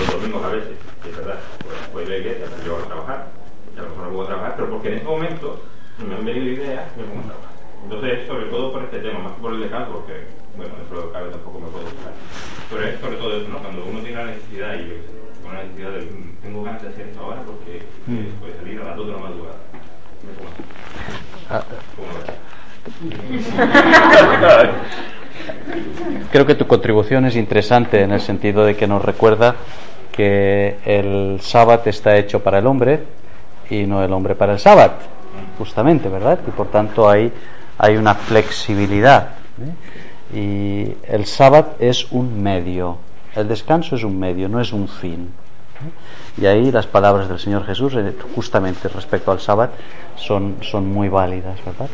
[0.00, 0.72] los domingos a veces,
[1.08, 3.28] es verdad, pues voy a la iglesia, yo voy a trabajar,
[3.74, 5.62] y a lo mejor no puedo trabajar, pero porque en ese momento
[6.06, 7.50] me han venido ideas me pongo a trabajar.
[7.84, 10.26] Entonces, sobre todo por este tema, más que por el descanso, porque,
[10.56, 12.12] bueno, de lo cabe tampoco me puedo buscar.
[12.70, 13.58] Pero es sobre todo eso, ¿no?
[13.58, 14.94] Cuando uno tiene la necesidad y yo
[15.42, 18.80] con la necesidad de, "Mm, tengo ganas de hacer esto ahora porque eh, puede salir
[18.80, 19.56] a las 2 de la madrugada.
[21.50, 21.62] Ah.
[26.30, 29.54] Creo que tu contribución es interesante en el sentido de que nos recuerda
[30.12, 33.00] que el sábado está hecho para el hombre
[33.70, 34.94] y no el hombre para el sábado,
[35.58, 36.38] justamente, ¿verdad?
[36.46, 37.32] Y por tanto hay,
[37.78, 39.30] hay una flexibilidad.
[39.60, 39.72] ¿eh?
[40.32, 42.98] Y el sábado es un medio,
[43.34, 45.30] el descanso es un medio, no es un fin.
[46.40, 49.72] Y ahí las palabras del Señor Jesús, eh, justamente respecto al sábado,
[50.16, 51.88] son, son muy válidas, ¿verdad?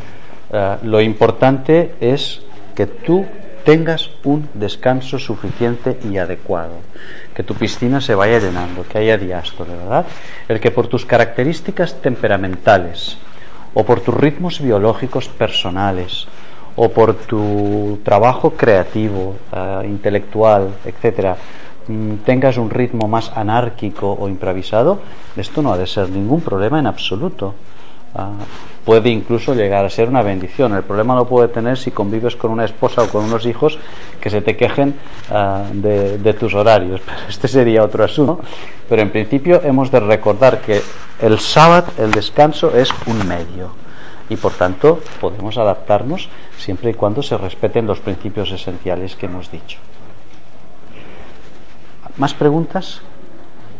[0.53, 2.43] Eh, lo importante es
[2.74, 3.26] que tú
[3.64, 6.74] tengas un descanso suficiente y adecuado,
[7.35, 10.07] que tu piscina se vaya llenando, que haya diástole, ¿verdad?
[10.49, 13.18] El que por tus características temperamentales
[13.74, 16.26] o por tus ritmos biológicos personales
[16.83, 21.37] o por tu trabajo creativo, eh, intelectual, etcétera,
[21.87, 25.01] mm, tengas un ritmo más anárquico o improvisado,
[25.37, 27.55] esto no ha de ser ningún problema en absoluto.
[28.14, 28.33] Ah,
[28.83, 30.74] puede incluso llegar a ser una bendición.
[30.74, 33.78] El problema lo puede tener si convives con una esposa o con unos hijos
[34.18, 34.95] que se te quejen
[35.31, 37.03] ah, de, de tus horarios.
[37.07, 38.41] Pero este sería otro asunto.
[38.89, 40.81] Pero en principio hemos de recordar que
[41.20, 43.89] el sábado, el descanso, es un medio.
[44.31, 49.51] Y por tanto podemos adaptarnos siempre y cuando se respeten los principios esenciales que hemos
[49.51, 49.78] dicho.
[52.16, 53.03] ¿Más preguntas?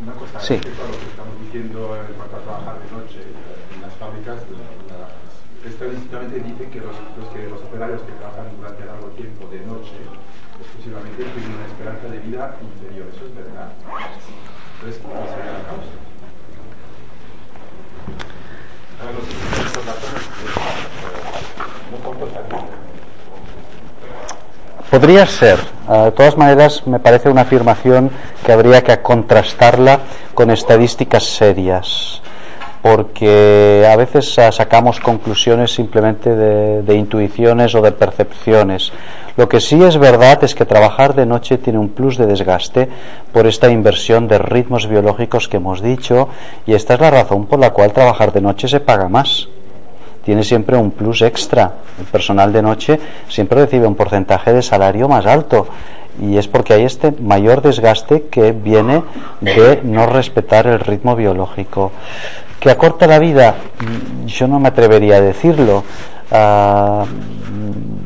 [0.03, 0.55] Una cosa Sí.
[0.55, 3.21] respecto a lo que estamos diciendo en cuanto a trabajar de noche
[3.75, 4.39] en las fábricas,
[5.65, 9.93] estadísticamente dicen que los, los que los operarios que trabajan durante largo tiempo de noche
[10.59, 13.07] exclusivamente tienen una esperanza de vida inferior.
[13.15, 13.71] Eso es verdad.
[13.77, 15.95] Entonces, ¿cuál sería la causa?
[24.91, 25.59] Podría ser.
[25.87, 28.11] Ah, de todas maneras, me parece una afirmación
[28.45, 30.01] que habría que contrastarla
[30.35, 32.21] con estadísticas serias
[32.83, 38.93] porque a veces sacamos conclusiones simplemente de intuiciones o de percepciones.
[39.37, 42.89] Lo que sí es verdad es que trabajar de noche tiene un plus de desgaste
[43.33, 46.29] por esta inversión de ritmos biológicos que hemos dicho,
[46.67, 49.49] y esta es la razón por la cual trabajar de noche se paga más
[50.25, 51.73] tiene siempre un plus extra.
[51.99, 55.67] El personal de noche siempre recibe un porcentaje de salario más alto
[56.21, 59.03] y es porque hay este mayor desgaste que viene
[59.41, 61.93] de no respetar el ritmo biológico.
[62.59, 65.85] Que acorta la vida, mm, yo no me atrevería a decirlo,
[66.31, 67.05] ah,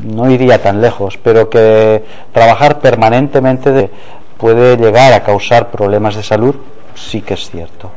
[0.05, 3.91] no iría tan lejos, pero que trabajar permanentemente
[4.37, 6.55] puede llegar a causar problemas de salud,
[6.95, 7.91] sí que es cierto.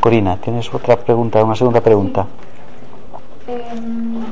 [0.00, 2.26] Corina, ¿tienes otra pregunta, una segunda pregunta?
[3.48, 4.27] Em, con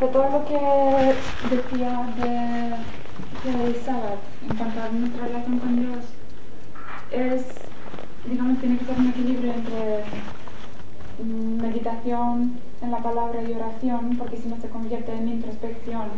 [0.00, 4.16] respecto a lo que decía de, de sábado,
[4.48, 6.04] en cuanto a nuestra relación con Dios,
[7.10, 7.44] es,
[8.24, 10.04] digamos, tiene que ser un equilibrio entre
[11.22, 16.08] meditación en la palabra y oración, porque si no se convierte en introspección.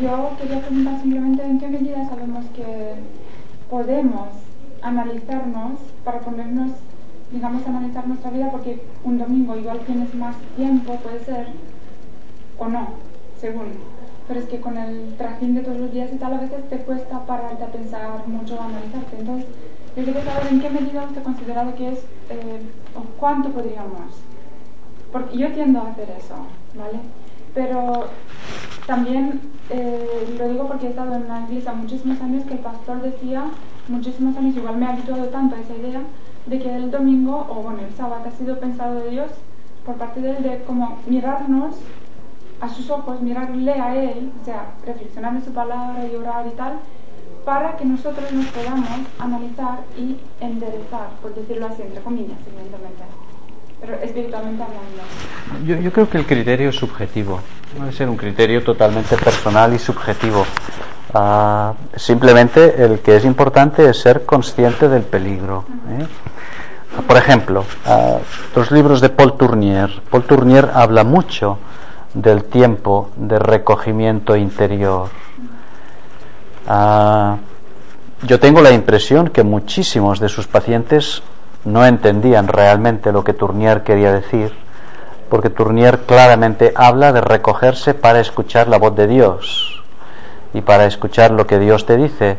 [0.00, 2.96] Yo quería preguntar simplemente en qué medida sabemos que
[3.70, 4.28] podemos
[4.82, 6.72] analizarnos para ponernos
[7.30, 11.46] digamos, analizar nuestra vida porque un domingo igual tienes más tiempo, puede ser,
[12.62, 12.88] o no,
[13.40, 13.72] según.
[14.28, 16.78] Pero es que con el trajín de todos los días y tal, a veces te
[16.78, 19.16] cuesta pararte a pensar mucho, a analizarte.
[19.18, 19.46] Entonces,
[19.96, 21.98] yo quiero saber en qué medida usted considera que es,
[22.30, 22.62] eh,
[22.94, 24.22] o cuánto podríamos.
[25.10, 26.36] Porque yo tiendo a hacer eso,
[26.74, 27.00] ¿vale?
[27.54, 28.06] Pero
[28.86, 33.02] también eh, lo digo porque he estado en una iglesia muchísimos años que el pastor
[33.02, 33.44] decía,
[33.88, 36.00] muchísimos años, igual me ha habituado tanto a esa idea,
[36.46, 39.30] de que el domingo, o bueno, el sábado ha sido pensado de Dios
[39.84, 41.76] por parte de Él, de como mirarnos
[42.62, 46.56] a sus ojos, mirarle a Él, o sea, reflexionar en su palabra y orar y
[46.56, 46.74] tal,
[47.44, 48.88] para que nosotros nos podamos
[49.18, 53.02] analizar y enderezar, por decirlo así, entre comillas, evidentemente.
[53.80, 55.66] Pero espiritualmente hablando.
[55.66, 57.40] Yo, yo creo que el criterio es subjetivo.
[57.76, 60.46] Debe ser un criterio totalmente personal y subjetivo.
[61.12, 65.64] Uh, simplemente el que es importante es ser consciente del peligro.
[65.98, 66.06] ¿eh?
[67.08, 68.18] Por ejemplo, uh,
[68.54, 69.90] los libros de Paul Tournier.
[70.08, 71.58] Paul Tournier habla mucho
[72.14, 75.08] del tiempo de recogimiento interior.
[76.68, 77.36] Uh,
[78.26, 81.22] yo tengo la impresión que muchísimos de sus pacientes
[81.64, 84.52] no entendían realmente lo que Tournier quería decir,
[85.28, 89.82] porque Tournier claramente habla de recogerse para escuchar la voz de Dios
[90.54, 92.36] y para escuchar lo que Dios te dice.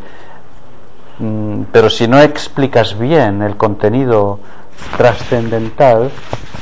[1.19, 4.39] Mm, pero si no explicas bien el contenido
[4.97, 6.11] trascendental,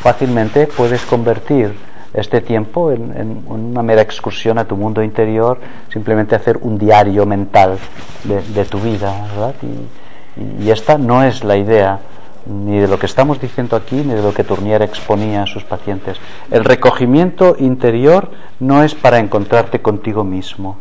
[0.01, 5.59] fácilmente puedes convertir este tiempo en, una mera excursión a tu mundo interior,
[5.91, 7.77] simplemente hacer un diario mental
[8.23, 9.55] de, tu vida, ¿verdad?
[9.61, 11.99] Y, esta no es la idea
[12.45, 15.63] ni de lo que estamos diciendo aquí, ni de lo que Tournier exponía a sus
[15.63, 16.17] pacientes.
[16.49, 20.77] El recogimiento interior no es para encontrarte contigo mismo.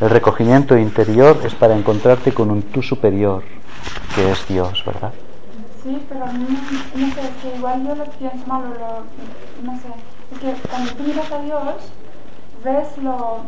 [0.00, 3.42] El recogimiento interior es para encontrarte con un tú superior,
[4.14, 5.12] que es Dios, ¿verdad?
[5.82, 6.46] Sí, pero mí,
[6.94, 9.88] no sé, es que igual yo lo pienso mal, lo, no sé.
[10.32, 11.74] Es que cuando tú miras a Dios,
[12.64, 13.40] ves lo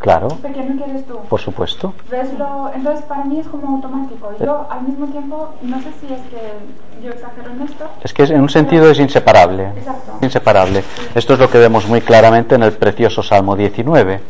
[0.00, 0.28] Claro.
[0.28, 1.18] Pequeño que eres tú.
[1.28, 1.92] Por supuesto.
[2.10, 4.32] ¿Ves lo, entonces para mí es como automático.
[4.40, 7.84] Yo al mismo tiempo, no sé si es que yo exagero en esto.
[8.02, 9.68] Es que en un sentido es inseparable.
[9.76, 10.12] Exacto.
[10.22, 10.84] Inseparable.
[11.14, 14.20] Esto es lo que vemos muy claramente en el precioso Salmo 19.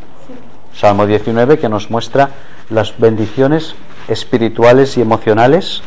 [0.75, 2.31] Salmo 19 que nos muestra
[2.69, 3.77] las bendiciones
[4.09, 5.83] espirituales y emocionales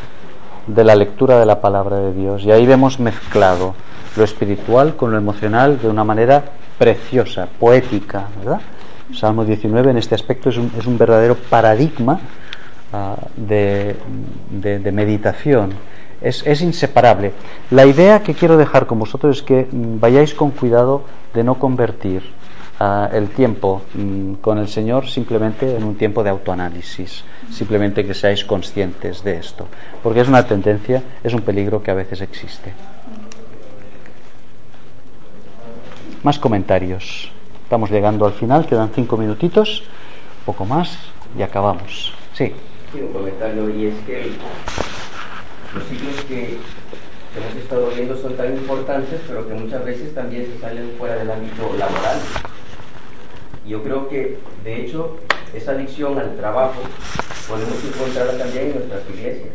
[0.67, 2.43] de la lectura de la palabra de Dios.
[2.43, 3.75] Y ahí vemos mezclado
[4.15, 6.43] lo espiritual con lo emocional de una manera
[6.77, 8.61] preciosa, poética, ¿verdad?
[9.13, 12.19] Salmo 19 en este aspecto es un, es un verdadero paradigma
[12.93, 13.95] uh, de,
[14.49, 15.73] de, meditación.
[16.21, 17.33] Es, es, inseparable.
[17.69, 21.03] La idea que quiero dejar con vosotros es que mm, vayáis con cuidado
[21.33, 22.23] de no convertir
[22.79, 28.13] uh, el tiempo um, con el Señor simplemente en un tiempo de autoanálisis, simplemente que
[28.13, 29.67] seáis conscientes de esto,
[30.01, 32.73] porque es una tendencia, es un peligro que a veces existe.
[36.23, 37.29] Más comentarios.
[37.63, 39.83] Estamos llegando al final, quedan cinco minutitos,
[40.45, 40.97] poco más
[41.37, 42.13] y acabamos.
[42.33, 42.53] Sí.
[42.93, 44.31] Sí, un comentario y es que
[45.75, 46.59] los ciclos que
[47.35, 51.29] hemos estado viendo son tan importantes, pero que muchas veces también se salen fuera del
[51.29, 52.17] ámbito laboral.
[53.67, 55.17] Yo creo que, de hecho,
[55.53, 56.83] esa adicción al trabajo
[57.49, 59.49] podemos encontrarla también en nuestras iglesias,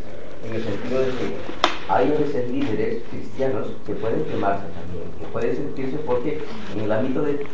[0.47, 5.57] en el sentido de que hay veces líderes cristianos que pueden quemarse también, que pueden
[5.57, 6.41] sentirse porque
[6.75, 7.47] en el ámbito de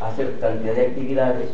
[0.00, 1.50] hacer cantidad de actividades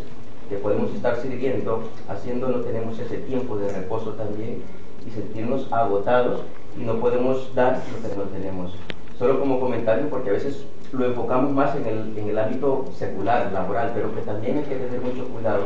[0.49, 4.63] que podemos estar sirviendo, haciendo no tenemos ese tiempo de reposo también
[5.07, 6.43] y sentirnos agotados
[6.79, 8.75] y no podemos dar lo que no tenemos.
[9.19, 13.51] Solo como comentario, porque a veces lo enfocamos más en el, en el ámbito secular,
[13.53, 15.65] laboral, pero que también hay que tener mucho cuidado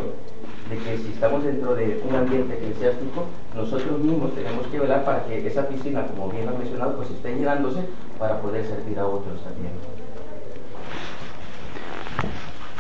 [0.71, 5.25] de que si estamos dentro de un ambiente eclesiástico, nosotros mismos tenemos que velar para
[5.25, 7.81] que esa piscina, como bien han mencionado, pues esté llenándose
[8.19, 9.73] para poder servir a otros también.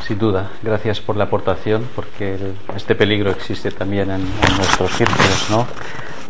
[0.06, 2.38] Sin duda, gracias por la aportación, porque
[2.76, 4.22] este peligro existe también en,
[4.56, 5.66] nuestros círculos, ¿no?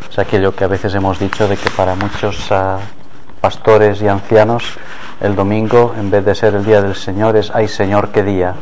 [0.09, 2.79] Es aquello que a veces hemos dicho de que para muchos uh,
[3.39, 4.63] pastores y ancianos
[5.21, 8.55] el domingo, en vez de ser el día del Señor, es ¡ay Señor, qué día!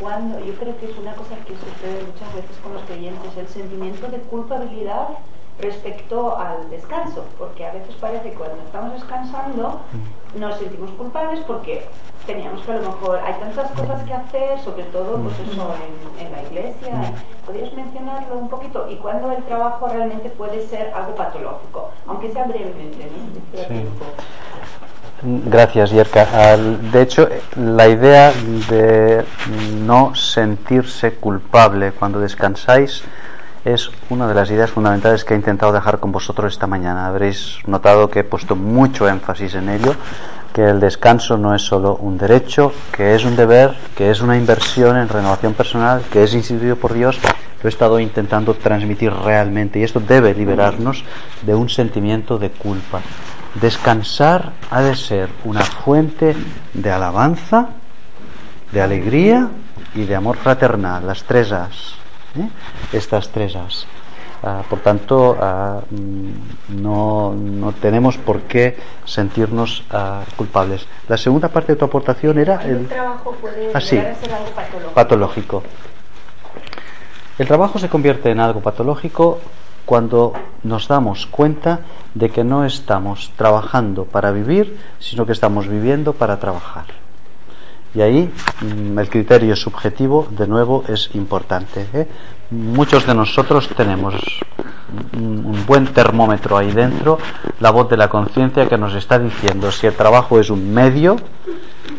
[0.00, 3.48] cuando yo creo que es una cosa que sucede muchas veces con los creyentes, el
[3.48, 5.08] sentimiento de culpabilidad
[5.60, 9.80] respecto al descanso, porque a veces parece que cuando estamos descansando
[10.38, 11.86] nos sentimos culpables porque
[12.26, 15.74] teníamos que a lo mejor hay tantas cosas que hacer, sobre todo pues eso
[16.20, 17.14] en, la iglesia.
[17.44, 18.86] ¿Podrías mencionarlo un poquito?
[18.90, 23.08] Y cuando el trabajo realmente puede ser algo patológico, aunque sea brevemente,
[25.20, 26.56] Gracias, Yerka.
[26.56, 28.32] De hecho, la idea
[28.70, 29.24] de
[29.80, 33.02] no sentirse culpable cuando descansáis
[33.74, 37.06] es una de las ideas fundamentales que he intentado dejar con vosotros esta mañana.
[37.06, 39.94] Habréis notado que he puesto mucho énfasis en ello,
[40.54, 44.36] que el descanso no es solo un derecho, que es un deber, que es una
[44.36, 47.18] inversión en renovación personal, que es instituido por Dios.
[47.62, 51.04] Lo he estado intentando transmitir realmente y esto debe liberarnos
[51.42, 53.00] de un sentimiento de culpa.
[53.60, 56.34] Descansar ha de ser una fuente
[56.72, 57.68] de alabanza,
[58.72, 59.48] de alegría
[59.94, 61.97] y de amor fraternal, las tres As.
[62.40, 62.48] ¿Eh?
[62.92, 63.86] Estas tres As.
[64.42, 70.86] Ah, por tanto, ah, mm, no, no, tenemos por qué sentirnos ah, culpables.
[71.08, 74.94] La segunda parte de tu aportación era el, trabajo puede ser algo patológico.
[74.94, 75.62] patológico.
[77.38, 79.40] El trabajo se convierte en algo patológico
[79.84, 81.80] cuando nos damos cuenta
[82.14, 86.86] de que no estamos trabajando para vivir, sino que estamos viviendo para trabajar.
[87.94, 88.30] Y ahí
[88.60, 91.86] mm, el criterio subjetivo, de nuevo, es importante.
[91.92, 92.06] ¿eh?
[92.50, 94.14] Muchos de nosotros tenemos
[95.14, 97.18] un buen termómetro ahí dentro,
[97.60, 101.16] la voz de la conciencia que nos está diciendo si el trabajo es un medio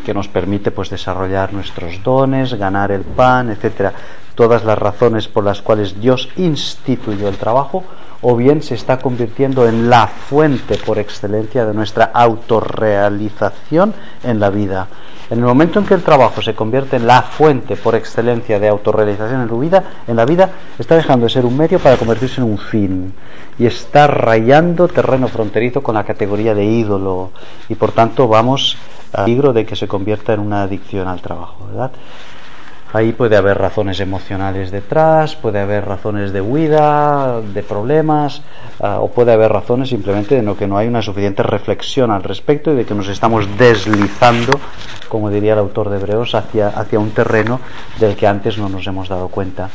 [0.04, 3.92] que nos permite pues desarrollar nuestros dones, ganar el pan, etcétera,
[4.34, 7.84] todas las razones por las cuales Dios instituyó el trabajo,
[8.22, 14.50] o bien se está convirtiendo en la fuente por excelencia de nuestra autorrealización en la
[14.50, 14.88] vida.
[15.30, 18.66] En el momento en que el trabajo se convierte en la fuente por excelencia de
[18.66, 19.48] autorrealización
[20.08, 23.14] en la vida, está dejando de ser un medio para convertirse en un fin
[23.56, 27.30] y está rayando terreno fronterizo con la categoría de ídolo
[27.68, 28.76] y por tanto vamos
[29.12, 31.92] al peligro de que se convierta en una adicción al trabajo, ¿verdad?
[32.92, 38.42] Ahí puede haber razones emocionales detrás, puede haber razones de huida, de problemas,
[38.80, 42.24] ah, o puede haber razones simplemente de no, que no hay una suficiente reflexión al
[42.24, 44.58] respecto y de que nos estamos deslizando,
[45.08, 47.60] como diría el autor de Hebreos, hacia, hacia un terreno
[48.00, 49.70] del que antes no nos hemos dado cuenta.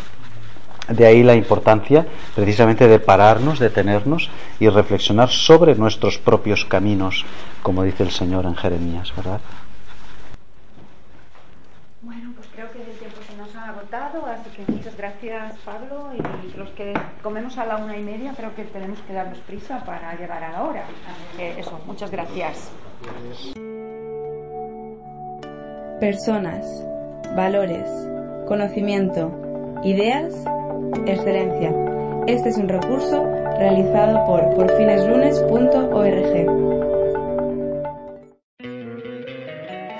[0.89, 2.05] De ahí la importancia
[2.35, 4.29] precisamente de pararnos, detenernos
[4.59, 7.25] y reflexionar sobre nuestros propios caminos,
[7.63, 9.39] como dice el Señor en Jeremías, ¿verdad?
[14.25, 18.55] Así que muchas gracias Pablo y los que comemos a la una y media creo
[18.55, 20.83] que tenemos que darnos prisa para llegar a la hora.
[21.37, 22.71] eso, muchas gracias.
[25.99, 26.65] Personas,
[27.35, 27.89] valores,
[28.47, 29.31] conocimiento,
[29.83, 30.33] ideas,
[31.05, 31.73] excelencia.
[32.27, 33.23] Este es un recurso
[33.57, 37.14] realizado por porfineslunes.org.